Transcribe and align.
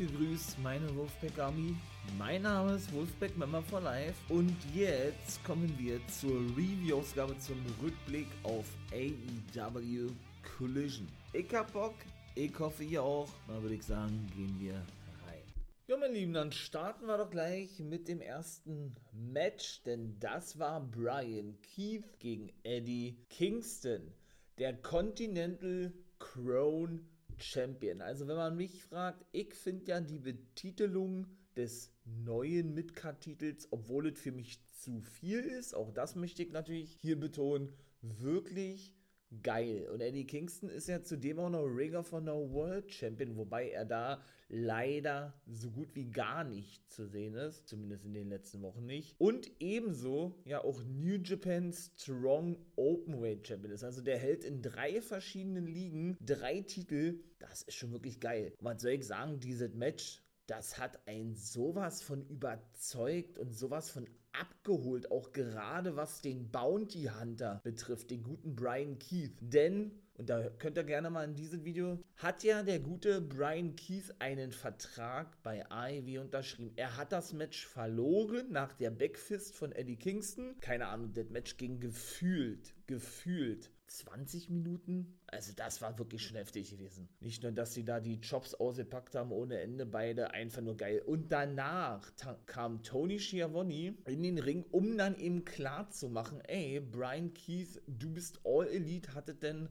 Gegrüßt, 0.00 0.58
meine 0.60 0.96
Wolfpack 0.96 1.38
Army. 1.38 1.76
Mein 2.16 2.40
Name 2.40 2.76
ist 2.76 2.90
Wolfpack 2.94 3.36
Member 3.36 3.60
for 3.62 3.82
Life 3.82 4.14
und 4.32 4.56
jetzt 4.74 5.44
kommen 5.44 5.70
wir 5.78 6.00
zur 6.06 6.40
Review-Ausgabe 6.56 7.36
zum 7.38 7.58
Rückblick 7.82 8.26
auf 8.42 8.64
AEW 8.92 10.10
Collision. 10.56 11.06
Ich 11.34 11.52
hab 11.54 11.70
Bock, 11.74 11.92
ich 12.34 12.58
hoffe 12.58 12.82
ihr 12.82 13.02
auch. 13.02 13.28
Dann 13.46 13.60
würde 13.60 13.74
ich 13.74 13.84
sagen, 13.84 14.26
gehen 14.34 14.58
wir 14.58 14.72
rein. 14.72 15.42
Ja, 15.86 15.98
meine 15.98 16.14
Lieben, 16.14 16.32
dann 16.32 16.50
starten 16.50 17.04
wir 17.04 17.18
doch 17.18 17.28
gleich 17.28 17.78
mit 17.80 18.08
dem 18.08 18.22
ersten 18.22 18.94
Match, 19.12 19.82
denn 19.82 20.18
das 20.18 20.58
war 20.58 20.80
Brian 20.80 21.58
Keith 21.60 22.18
gegen 22.18 22.50
Eddie 22.62 23.18
Kingston, 23.28 24.14
der 24.56 24.72
Continental 24.80 25.92
Crown 26.18 27.06
Champion. 27.40 28.00
Also 28.00 28.28
wenn 28.28 28.36
man 28.36 28.56
mich 28.56 28.82
fragt, 28.84 29.24
ich 29.32 29.54
finde 29.54 29.86
ja 29.86 30.00
die 30.00 30.18
Betitelung 30.18 31.26
des 31.56 31.92
neuen 32.04 32.74
Midcard-Titels, 32.74 33.68
obwohl 33.70 34.08
es 34.08 34.18
für 34.18 34.32
mich 34.32 34.60
zu 34.72 35.00
viel 35.00 35.40
ist, 35.40 35.74
auch 35.74 35.92
das 35.92 36.14
möchte 36.14 36.42
ich 36.42 36.52
natürlich 36.52 36.98
hier 37.00 37.18
betonen, 37.18 37.72
wirklich 38.02 38.94
geil. 39.42 39.88
Und 39.92 40.00
Eddie 40.00 40.26
Kingston 40.26 40.68
ist 40.70 40.88
ja 40.88 41.02
zudem 41.02 41.38
auch 41.38 41.50
noch 41.50 41.64
Ring 41.64 41.94
of 41.94 42.10
Honor 42.12 42.52
World 42.52 42.92
Champion, 42.92 43.36
wobei 43.36 43.70
er 43.70 43.84
da 43.84 44.22
leider 44.48 45.32
so 45.46 45.70
gut 45.70 45.94
wie 45.94 46.10
gar 46.10 46.44
nicht 46.44 46.90
zu 46.90 47.06
sehen 47.06 47.34
ist, 47.34 47.68
zumindest 47.68 48.04
in 48.04 48.14
den 48.14 48.28
letzten 48.28 48.62
Wochen 48.62 48.84
nicht. 48.84 49.14
Und 49.18 49.50
ebenso 49.60 50.34
ja 50.44 50.62
auch 50.62 50.82
New 50.82 51.18
Japan 51.22 51.72
Strong 51.72 52.56
Openweight 52.76 53.46
Champion 53.46 53.72
ist. 53.72 53.84
Also 53.84 54.02
der 54.02 54.18
hält 54.18 54.44
in 54.44 54.62
drei 54.62 55.00
verschiedenen 55.00 55.66
Ligen 55.66 56.16
drei 56.20 56.60
Titel. 56.62 57.20
Das 57.38 57.62
ist 57.62 57.76
schon 57.76 57.92
wirklich 57.92 58.20
geil. 58.20 58.52
Und 58.58 58.64
was 58.64 58.82
soll 58.82 58.92
ich 58.92 59.06
sagen, 59.06 59.38
dieses 59.38 59.72
Match 59.74 60.22
das 60.50 60.78
hat 60.78 60.98
ein 61.06 61.36
sowas 61.36 62.02
von 62.02 62.26
überzeugt 62.26 63.38
und 63.38 63.54
sowas 63.54 63.88
von 63.88 64.08
abgeholt, 64.32 65.10
auch 65.12 65.32
gerade 65.32 65.94
was 65.94 66.22
den 66.22 66.50
Bounty 66.50 67.08
Hunter 67.20 67.60
betrifft, 67.62 68.10
den 68.10 68.24
guten 68.24 68.56
Brian 68.56 68.98
Keith. 68.98 69.36
Denn, 69.40 69.92
und 70.14 70.28
da 70.28 70.50
könnt 70.50 70.76
ihr 70.76 70.84
gerne 70.84 71.08
mal 71.08 71.24
in 71.24 71.36
diesem 71.36 71.64
Video, 71.64 72.02
hat 72.16 72.42
ja 72.42 72.64
der 72.64 72.80
gute 72.80 73.20
Brian 73.20 73.76
Keith 73.76 74.12
einen 74.18 74.50
Vertrag 74.50 75.40
bei 75.44 75.64
AEW 75.70 76.20
unterschrieben. 76.20 76.72
Er 76.74 76.96
hat 76.96 77.12
das 77.12 77.32
Match 77.32 77.66
verloren 77.66 78.50
nach 78.50 78.72
der 78.72 78.90
Backfist 78.90 79.54
von 79.54 79.70
Eddie 79.70 79.96
Kingston. 79.96 80.56
Keine 80.60 80.88
Ahnung, 80.88 81.12
das 81.12 81.28
Match 81.30 81.56
ging 81.58 81.78
gefühlt, 81.78 82.74
gefühlt 82.88 83.70
20 83.90 84.50
Minuten. 84.50 85.18
Also 85.26 85.52
das 85.54 85.82
war 85.82 85.98
wirklich 85.98 86.24
schon 86.24 86.36
heftig 86.36 86.70
gewesen. 86.70 87.08
Nicht 87.18 87.42
nur, 87.42 87.50
dass 87.50 87.74
sie 87.74 87.84
da 87.84 87.98
die 87.98 88.20
Chops 88.20 88.54
ausgepackt 88.54 89.16
haben 89.16 89.32
ohne 89.32 89.60
Ende, 89.60 89.84
beide 89.84 90.30
einfach 90.30 90.62
nur 90.62 90.76
geil. 90.76 91.02
Und 91.04 91.32
danach 91.32 92.12
kam 92.46 92.82
Tony 92.84 93.18
Schiavone 93.18 93.96
in 94.06 94.22
den 94.22 94.38
Ring, 94.38 94.64
um 94.70 94.96
dann 94.96 95.18
eben 95.18 95.44
klar 95.44 95.90
zu 95.90 96.08
machen, 96.08 96.40
ey, 96.42 96.80
Brian 96.80 97.34
Keith, 97.34 97.82
du 97.88 98.10
bist 98.12 98.40
All 98.44 98.68
Elite, 98.68 99.14
hattet 99.14 99.42
denn 99.42 99.68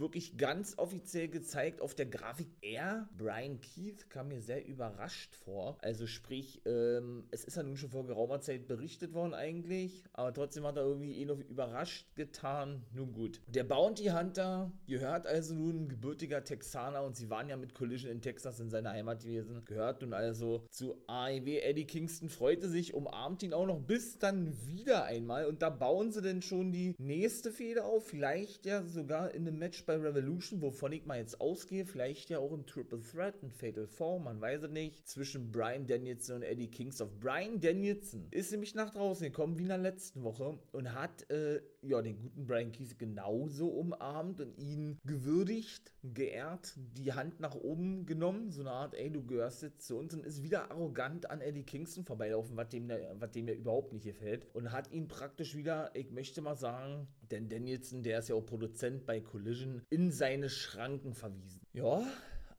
wirklich 0.00 0.36
ganz 0.36 0.78
offiziell 0.78 1.28
gezeigt 1.28 1.80
auf 1.80 1.94
der 1.94 2.06
Grafik. 2.06 2.48
Er, 2.62 3.08
Brian 3.16 3.60
Keith, 3.60 4.08
kam 4.10 4.28
mir 4.28 4.40
sehr 4.40 4.66
überrascht 4.66 5.34
vor. 5.34 5.76
Also 5.82 6.06
sprich, 6.06 6.62
ähm, 6.64 7.24
es 7.30 7.44
ist 7.44 7.56
ja 7.56 7.62
nun 7.62 7.76
schon 7.76 7.90
vor 7.90 8.06
geraumer 8.06 8.40
Zeit 8.40 8.66
berichtet 8.66 9.12
worden 9.12 9.34
eigentlich, 9.34 10.04
aber 10.12 10.32
trotzdem 10.32 10.64
hat 10.64 10.76
er 10.76 10.84
irgendwie 10.84 11.20
eh 11.20 11.24
noch 11.24 11.38
überrascht 11.38 12.06
getan. 12.16 12.84
Nun 12.92 13.12
gut. 13.12 13.40
Der 13.46 13.64
Bounty 13.64 14.06
Hunter 14.06 14.72
gehört 14.86 15.26
also 15.26 15.54
nun 15.54 15.88
gebürtiger 15.88 16.42
Texaner 16.44 17.02
und 17.02 17.16
sie 17.16 17.30
waren 17.30 17.48
ja 17.48 17.56
mit 17.56 17.74
Collision 17.74 18.10
in 18.10 18.22
Texas 18.22 18.60
in 18.60 18.70
seiner 18.70 18.90
Heimat 18.90 19.22
gewesen. 19.22 19.62
Gehört 19.66 20.02
nun 20.02 20.14
also 20.14 20.64
zu 20.70 20.96
AEW. 21.06 21.58
Eddie 21.60 21.86
Kingston 21.86 22.28
freute 22.28 22.68
sich, 22.68 22.94
umarmt 22.94 23.42
ihn 23.42 23.52
auch 23.52 23.66
noch 23.66 23.80
bis 23.80 24.18
dann 24.18 24.56
wieder 24.66 25.04
einmal 25.04 25.46
und 25.46 25.62
da 25.62 25.70
bauen 25.70 26.10
sie 26.10 26.22
denn 26.22 26.42
schon 26.42 26.72
die 26.72 26.94
nächste 26.98 27.50
Fehde 27.50 27.84
auf. 27.84 28.06
Vielleicht 28.06 28.66
ja 28.66 28.82
sogar 28.84 29.34
in 29.34 29.46
einem 29.46 29.58
Match 29.58 29.84
bei 29.90 29.96
Revolution, 29.96 30.62
wovon 30.62 30.92
ich 30.92 31.04
mal 31.04 31.18
jetzt 31.18 31.40
ausgehe, 31.40 31.84
vielleicht 31.84 32.30
ja 32.30 32.38
auch 32.38 32.52
ein 32.52 32.64
Triple 32.64 33.00
Threat, 33.00 33.42
ein 33.42 33.50
Fatal 33.50 33.88
Four, 33.88 34.20
man 34.20 34.40
weiß 34.40 34.62
es 34.62 34.70
nicht, 34.70 35.08
zwischen 35.08 35.50
Brian 35.50 35.84
Danielson 35.84 36.36
und 36.36 36.42
Eddie 36.44 36.68
Kingston. 36.68 37.10
Brian 37.18 37.60
Danielson 37.60 38.28
ist 38.30 38.52
nämlich 38.52 38.76
nach 38.76 38.90
draußen 38.90 39.26
gekommen 39.26 39.58
wie 39.58 39.62
in 39.62 39.68
der 39.68 39.78
letzten 39.78 40.22
Woche 40.22 40.60
und 40.70 40.94
hat 40.94 41.28
äh, 41.28 41.60
ja 41.82 42.00
den 42.02 42.20
guten 42.20 42.46
Brian 42.46 42.70
Keith 42.70 43.00
genauso 43.00 43.66
umarmt 43.66 44.40
und 44.40 44.56
ihn 44.58 45.00
gewürdigt, 45.04 45.92
geehrt, 46.04 46.74
die 46.76 47.12
Hand 47.12 47.40
nach 47.40 47.56
oben 47.56 48.06
genommen, 48.06 48.52
so 48.52 48.60
eine 48.60 48.70
Art, 48.70 48.94
ey, 48.94 49.10
du 49.10 49.26
gehörst 49.26 49.62
jetzt 49.62 49.88
zu 49.88 49.98
uns 49.98 50.14
und 50.14 50.24
ist 50.24 50.44
wieder 50.44 50.70
arrogant 50.70 51.28
an 51.28 51.40
Eddie 51.40 51.64
Kingston 51.64 52.04
vorbeilaufen, 52.04 52.56
was 52.56 52.68
dem, 52.68 52.88
was 52.88 53.32
dem 53.32 53.48
ja 53.48 53.54
überhaupt 53.54 53.92
nicht 53.92 54.04
gefällt 54.04 54.46
und 54.52 54.70
hat 54.70 54.92
ihn 54.92 55.08
praktisch 55.08 55.56
wieder, 55.56 55.90
ich 55.94 56.12
möchte 56.12 56.42
mal 56.42 56.54
sagen, 56.54 57.08
denn 57.30 57.48
Danielson, 57.48 58.02
der 58.02 58.18
ist 58.18 58.28
ja 58.28 58.34
auch 58.34 58.44
Produzent 58.44 59.06
bei 59.06 59.20
Collision, 59.20 59.82
in 59.90 60.10
seine 60.10 60.48
Schranken 60.48 61.14
verwiesen. 61.14 61.60
Ja, 61.72 62.02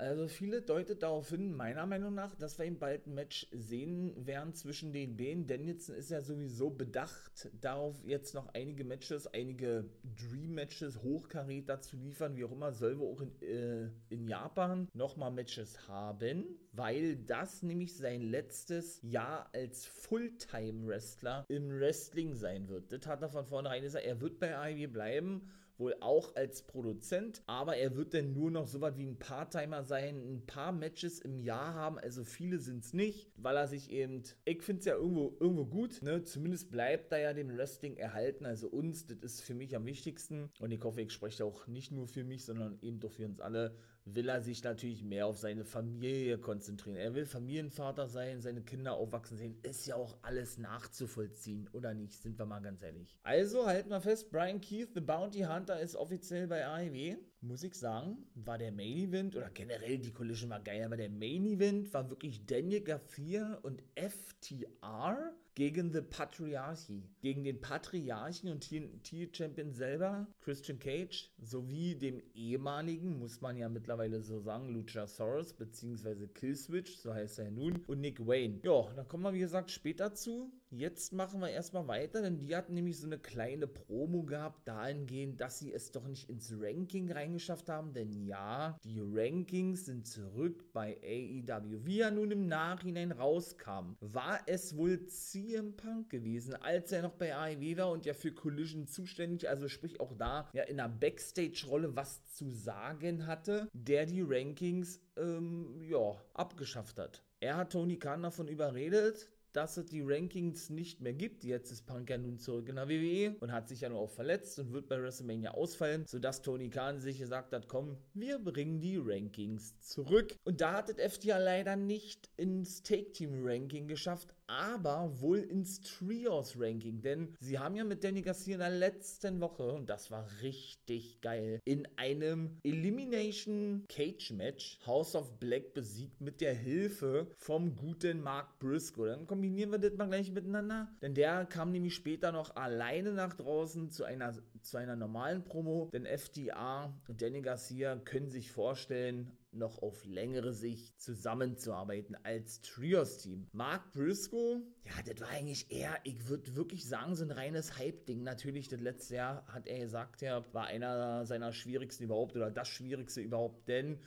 also 0.02 0.28
viele 0.28 0.64
deutet 0.64 1.04
darauf 1.04 1.30
hin, 1.30 1.54
meiner 1.56 1.86
Meinung 1.86 2.16
nach, 2.16 2.34
dass 2.34 2.58
wir 2.58 2.66
eben 2.66 2.80
bald 2.80 3.06
ein 3.06 3.14
Match 3.14 3.48
sehen 3.52 4.26
werden 4.26 4.56
zwischen 4.56 4.94
den 4.94 5.16
beiden. 5.16 5.46
Danielson 5.46 5.96
ist 5.96 6.10
ja 6.10 6.22
sowieso 6.22 6.72
bedacht 6.72 7.50
darauf, 7.62 8.04
jetzt 8.04 8.34
noch 8.34 8.52
einige 8.56 8.84
Matches, 8.84 9.28
einige 9.28 9.86
Dream-Matches, 10.16 11.04
Hochkaräter 11.04 11.82
zu 11.82 11.98
liefern, 11.98 12.36
wie 12.36 12.46
auch 12.46 12.52
immer, 12.52 12.72
soll 12.72 13.00
wir 13.00 13.06
auch 13.06 13.22
in, 13.22 13.42
äh, 13.44 13.90
in 14.10 14.28
Japan 14.28 14.88
nochmal 14.94 15.32
Matches 15.32 15.88
haben, 15.88 16.46
weil 16.72 17.18
das 17.18 17.62
nämlich 17.62 17.96
sein 17.96 18.22
letztes 18.22 19.00
Jahr 19.04 19.50
als 19.54 19.86
Fulltime-Wrestler 19.86 21.46
im 21.48 21.80
Wrestling 21.80 22.34
sein 22.34 22.68
wird. 22.70 22.92
Das 22.92 23.06
hat 23.06 23.22
er 23.22 23.30
von 23.30 23.46
vornherein 23.46 23.84
gesagt, 23.84 24.06
er 24.06 24.20
wird 24.20 24.40
bei 24.40 24.58
AEW 24.58 24.88
bleiben 24.88 25.48
wohl 25.82 25.96
auch 26.00 26.36
als 26.36 26.62
Produzent, 26.62 27.42
aber 27.48 27.76
er 27.76 27.98
wird 27.98 28.14
dann 28.14 28.34
nur 28.34 28.52
noch 28.52 28.68
so 28.68 28.80
was 28.80 28.96
wie 28.96 29.06
ein 29.06 29.20
Part-Timer 29.20 29.84
sein, 29.84 30.16
ein 30.16 30.46
paar 30.46 30.72
Matches 30.72 31.20
im 31.20 31.40
Jahr 31.40 31.74
haben, 31.74 32.00
also 32.00 32.24
viele 32.24 32.60
sind 32.60 32.86
es 32.86 32.94
nicht, 32.94 33.30
weil 33.36 33.58
er 33.58 33.68
sich 33.68 33.92
eben, 33.92 34.24
ich 34.46 34.62
finde 34.62 34.80
es 34.80 34.86
ja 34.86 34.96
irgendwo, 34.96 35.36
irgendwo 35.40 35.66
gut, 35.66 36.02
ne, 36.02 36.24
zumindest 36.24 36.72
bleibt 36.72 37.12
da 37.12 37.18
ja 37.18 37.34
dem 37.34 37.58
Wrestling 37.58 37.98
erhalten, 37.98 38.46
also 38.46 38.70
uns, 38.70 39.08
das 39.08 39.18
ist 39.24 39.42
für 39.42 39.56
mich 39.56 39.76
am 39.76 39.86
wichtigsten. 39.86 40.50
Und 40.60 40.72
ich 40.72 40.84
hoffe, 40.84 41.02
ich 41.02 41.12
spreche 41.12 41.44
auch 41.44 41.68
nicht 41.68 41.92
nur 41.92 42.08
für 42.08 42.24
mich, 42.24 42.46
sondern 42.46 42.78
eben 42.82 43.00
doch 43.00 43.12
für 43.12 43.26
uns 43.26 43.40
alle, 43.40 43.76
will 44.06 44.30
er 44.30 44.42
sich 44.42 44.64
natürlich 44.64 45.04
mehr 45.04 45.28
auf 45.28 45.38
seine 45.38 45.64
Familie 45.64 46.38
konzentrieren. 46.38 46.98
Er 46.98 47.14
will 47.14 47.26
Familienvater 47.26 48.08
sein, 48.08 48.42
seine 48.42 48.62
Kinder 48.62 48.94
aufwachsen 48.94 49.38
sehen. 49.38 49.58
Ist 49.64 49.86
ja 49.86 49.96
auch 49.96 50.18
alles 50.22 50.58
nachzuvollziehen, 50.58 51.70
oder 51.74 51.94
nicht? 51.94 52.22
Sind 52.22 52.38
wir 52.40 52.46
mal 52.46 52.62
ganz 52.62 52.82
ehrlich. 52.82 53.16
Also 53.24 53.66
halten 53.66 53.90
wir 53.90 54.02
fest, 54.02 54.32
Brian 54.32 54.60
Keith, 54.60 54.90
The 54.94 55.02
Bounty 55.02 55.42
Hunter, 55.42 55.80
ist 55.80 55.96
offiziell 55.96 56.48
bei 56.48 56.66
AEW. 56.66 57.18
Muss 57.44 57.64
ich 57.64 57.74
sagen, 57.74 58.18
war 58.36 58.60
der 58.60 58.72
Main 58.72 58.98
Event, 58.98 59.36
oder 59.36 59.50
generell 59.50 59.98
die 59.98 60.12
Collision 60.12 60.52
war 60.52 60.60
geil, 60.60 60.84
aber 60.84 60.96
der 60.96 61.10
Main 61.10 61.44
Event 61.48 61.92
war 61.92 62.08
wirklich 62.08 62.46
Daniel 62.46 62.82
Garcia 62.82 63.56
und 63.64 63.82
FTR 63.96 65.34
gegen 65.56 65.92
The 65.92 66.02
Patriarchy, 66.02 67.04
gegen 67.20 67.44
den 67.44 67.60
Patriarchen 67.60 68.50
und 68.50 68.62
TNT-Champion 68.62 69.74
selber, 69.74 70.28
Christian 70.40 70.80
Cage, 70.80 71.30
sowie 71.42 71.96
dem 71.96 72.22
ehemaligen, 72.34 73.20
muss 73.20 73.42
man 73.42 73.58
ja 73.58 73.68
mittlerweile 73.68 74.22
so 74.22 74.40
sagen, 74.40 74.70
Luchasaurus, 74.70 75.54
beziehungsweise 75.54 76.28
Killswitch, 76.28 76.96
so 76.98 77.14
heißt 77.14 77.40
er 77.40 77.52
nun, 77.52 77.84
und 77.88 78.00
Nick 78.00 78.26
Wayne. 78.26 78.60
Ja, 78.64 78.94
da 78.96 79.04
kommen 79.04 79.24
wir 79.24 79.34
wie 79.34 79.40
gesagt 79.40 79.72
später 79.72 80.14
zu. 80.14 80.52
Jetzt 80.70 81.12
machen 81.12 81.42
wir 81.42 81.50
erstmal 81.50 81.88
weiter, 81.88 82.22
denn 82.22 82.40
die 82.40 82.56
hatten 82.56 82.74
nämlich 82.74 82.98
so 82.98 83.06
eine 83.06 83.20
kleine 83.20 83.68
Promo 83.68 84.24
gehabt, 84.24 84.66
dahingehend, 84.66 85.42
dass 85.42 85.60
sie 85.60 85.74
es 85.74 85.92
doch 85.92 86.08
nicht 86.08 86.30
ins 86.30 86.54
Ranking 86.58 87.12
rein 87.12 87.31
reingeschafft 87.32 87.70
haben, 87.70 87.94
denn 87.94 88.12
ja, 88.12 88.78
die 88.84 89.00
Rankings 89.00 89.86
sind 89.86 90.06
zurück 90.06 90.66
bei 90.74 90.98
AEW. 91.02 91.86
Wie 91.86 92.02
er 92.02 92.12
nun 92.12 92.32
im 92.32 92.48
Nachhinein 92.48 93.12
rauskam, 93.12 93.96
war 94.02 94.40
es 94.48 94.76
wohl 94.76 95.06
CM 95.08 95.76
Punk 95.76 96.10
gewesen, 96.10 96.56
als 96.56 96.92
er 96.92 97.04
noch 97.04 97.14
bei 97.14 97.34
AEW 97.36 97.78
war 97.78 97.92
und 97.92 98.06
ja 98.06 98.14
für 98.14 98.34
Collision 98.34 98.88
zuständig, 98.88 99.48
also 99.48 99.70
sprich 99.70 100.00
auch 100.00 100.14
da 100.18 100.50
ja 100.54 100.64
in 100.64 100.80
einer 100.80 100.90
Backstage-Rolle 100.90 101.96
was 101.96 102.26
zu 102.34 102.50
sagen 102.50 103.28
hatte, 103.28 103.70
der 103.74 104.06
die 104.06 104.22
Rankings 104.22 105.00
ähm, 105.18 105.82
ja 105.82 106.16
abgeschafft 106.34 107.00
hat. 107.00 107.24
Er 107.40 107.58
hat 107.58 107.72
Tony 107.72 107.98
Khan 107.98 108.22
davon 108.22 108.48
überredet, 108.48 109.31
dass 109.54 109.78
es 109.78 109.86
die 109.86 110.02
Rankings 110.02 110.70
nicht 110.70 111.02
mehr 111.02 111.14
gibt. 111.14 111.44
Jetzt 111.44 111.72
ist 111.72 111.86
Punk 111.86 112.10
ja 112.10 112.18
nun 112.18 112.40
zurück 112.40 112.70
in 112.70 112.76
der 112.76 112.90
WWE 112.90 113.36
und 113.40 113.52
hat 113.52 113.68
sich 113.68 113.82
ja 113.82 113.90
nur 113.90 114.00
auch 114.00 114.10
verletzt 114.10 114.60
und 114.60 114.74
wird 114.74 114.88
bei 114.88 115.02
WrestleMania 115.02 115.52
ausfallen, 115.52 116.06
sodass 116.08 116.42
Tony 116.42 116.70
Khan 116.70 117.00
sich 117.02 117.20
gesagt 117.20 117.54
hat, 117.54 117.68
komm, 117.68 117.98
wir 118.14 118.40
bringen 118.40 118.82
die 118.82 118.98
Rankings 118.98 119.80
zurück. 119.80 120.36
Und 120.44 120.62
da 120.62 120.74
hat 120.74 120.90
es 120.90 121.16
FTA 121.16 121.38
leider 121.38 121.76
nicht 121.76 122.30
ins 122.38 122.84
Take-Team-Ranking 122.84 123.88
geschafft, 123.88 124.34
aber 124.52 125.22
wohl 125.22 125.40
ins 125.40 125.80
Trios-Ranking, 125.80 127.02
denn 127.02 127.34
sie 127.40 127.58
haben 127.58 127.76
ja 127.76 127.86
mit 127.86 128.04
Danny 128.04 128.22
Garcia 128.22 128.56
in 128.56 128.60
der 128.60 128.70
letzten 128.70 129.40
Woche, 129.40 129.72
und 129.72 129.90
das 129.90 130.12
war 130.12 130.28
richtig 130.42 131.22
geil, 131.22 131.62
in 131.64 131.88
einem 131.96 132.58
Elimination 132.64 133.86
Cage 133.88 134.32
Match 134.32 134.78
House 134.86 135.16
of 135.16 135.40
Black 135.40 135.74
besiegt 135.74 136.20
mit 136.20 136.42
der 136.42 136.54
Hilfe 136.54 137.28
vom 137.38 137.78
guten 137.78 138.22
Mark 138.22 138.60
Briscoe. 138.60 139.08
Dann 139.08 139.26
kombinieren 139.26 139.72
wir 139.72 139.80
das 139.80 139.94
mal 139.94 140.08
gleich 140.08 140.32
miteinander, 140.32 140.90
denn 141.02 141.14
der 141.14 141.46
kam 141.46 141.72
nämlich 141.72 141.96
später 141.96 142.34
noch 142.34 142.56
alleine 142.58 143.14
nach 143.14 143.34
draußen 143.34 143.90
zu 143.90 144.04
einer, 144.04 144.34
zu 144.62 144.78
einer 144.78 144.98
normalen 144.98 145.46
Promo, 145.46 145.90
denn 145.94 146.06
FDA 146.06 146.94
und 147.08 147.22
Danny 147.22 147.42
Garcia 147.42 147.96
können 147.96 148.30
sich 148.30 148.52
vorstellen, 148.52 149.32
noch 149.54 149.82
auf 149.82 150.06
längere 150.06 150.54
Sicht 150.54 151.00
zusammenzuarbeiten 151.02 152.16
als 152.24 152.62
Trios-Team. 152.62 153.48
Mark 153.52 153.92
Briscoe, 153.94 154.62
ja, 154.86 154.94
das 155.06 155.20
war 155.22 155.30
eigentlich 155.30 155.72
eher, 155.72 155.98
ich 156.04 156.28
würde 156.28 156.56
wirklich 156.56 156.88
sagen, 156.88 157.16
so 157.16 157.24
ein 157.24 157.32
reines 157.32 157.78
Hype-Ding. 157.78 158.24
Natürlich, 158.24 158.68
das 158.68 158.82
letzte 158.82 159.16
Jahr 159.16 159.46
hat 159.48 159.68
er 159.68 159.80
gesagt, 159.80 160.22
ja, 160.22 160.46
war 160.54 160.66
einer 160.68 161.26
seiner 161.26 161.52
schwierigsten 161.52 162.06
überhaupt 162.06 162.36
oder 162.36 162.50
das 162.50 162.68
schwierigste 162.68 163.22
überhaupt, 163.22 163.68
denn 163.68 164.00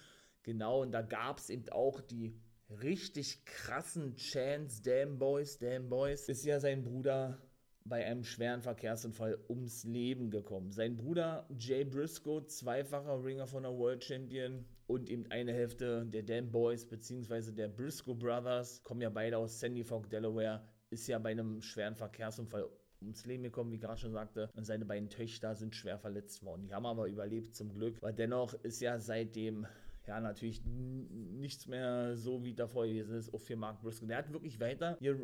genau, 0.42 0.82
und 0.82 0.92
da 0.92 1.02
gab 1.02 1.38
es 1.38 1.50
eben 1.50 1.68
auch 1.70 2.00
die 2.00 2.40
richtig 2.68 3.44
krassen 3.44 4.16
Chance, 4.16 4.82
Damn 4.82 5.18
Boys, 5.18 5.58
Damn 5.58 5.88
Boys, 5.88 6.28
ist 6.28 6.44
ja 6.44 6.60
sein 6.60 6.82
Bruder 6.82 7.38
bei 7.84 8.06
einem 8.06 8.24
schweren 8.24 8.62
Verkehrsunfall 8.62 9.38
ums 9.48 9.84
Leben 9.84 10.30
gekommen. 10.30 10.72
Sein 10.72 10.96
Bruder 10.96 11.46
Jay 11.58 11.84
Briscoe, 11.84 12.46
zweifacher 12.46 13.22
Ringer 13.22 13.46
von 13.46 13.64
der 13.64 13.76
World 13.76 14.02
Champion 14.02 14.64
und 14.86 15.08
eben 15.08 15.30
eine 15.30 15.52
Hälfte 15.52 16.04
der 16.06 16.22
Dan 16.22 16.50
Boys 16.50 16.86
bzw. 16.86 17.52
der 17.52 17.68
Briscoe 17.68 18.14
Brothers, 18.14 18.82
kommen 18.82 19.00
ja 19.00 19.10
beide 19.10 19.38
aus 19.38 19.60
Sandy 19.60 19.84
Fork, 19.84 20.10
Delaware, 20.10 20.62
ist 20.90 21.06
ja 21.06 21.18
bei 21.18 21.30
einem 21.30 21.60
schweren 21.60 21.94
Verkehrsunfall 21.94 22.68
ums 23.00 23.26
Leben 23.26 23.42
gekommen, 23.42 23.72
wie 23.72 23.78
gerade 23.78 24.00
schon 24.00 24.12
sagte. 24.12 24.48
Und 24.54 24.64
seine 24.64 24.84
beiden 24.84 25.10
Töchter 25.10 25.54
sind 25.54 25.74
schwer 25.74 25.98
verletzt 25.98 26.42
worden. 26.42 26.66
Die 26.66 26.74
haben 26.74 26.86
aber 26.86 27.06
überlebt 27.06 27.54
zum 27.54 27.72
Glück. 27.72 28.00
weil 28.00 28.14
dennoch 28.14 28.54
ist 28.62 28.80
ja 28.80 28.98
seitdem 28.98 29.66
ja, 30.06 30.20
natürlich 30.20 30.62
nichts 30.64 31.66
mehr 31.66 32.16
so 32.16 32.44
wie 32.44 32.54
davor 32.54 32.86
gewesen 32.86 33.16
ist, 33.16 33.32
auch 33.32 33.40
für 33.40 33.56
Mark 33.56 33.80
Briscoe. 33.80 34.06
Der 34.06 34.18
hat 34.18 34.32
wirklich 34.32 34.60
weiter 34.60 34.96
hier. 34.98 35.18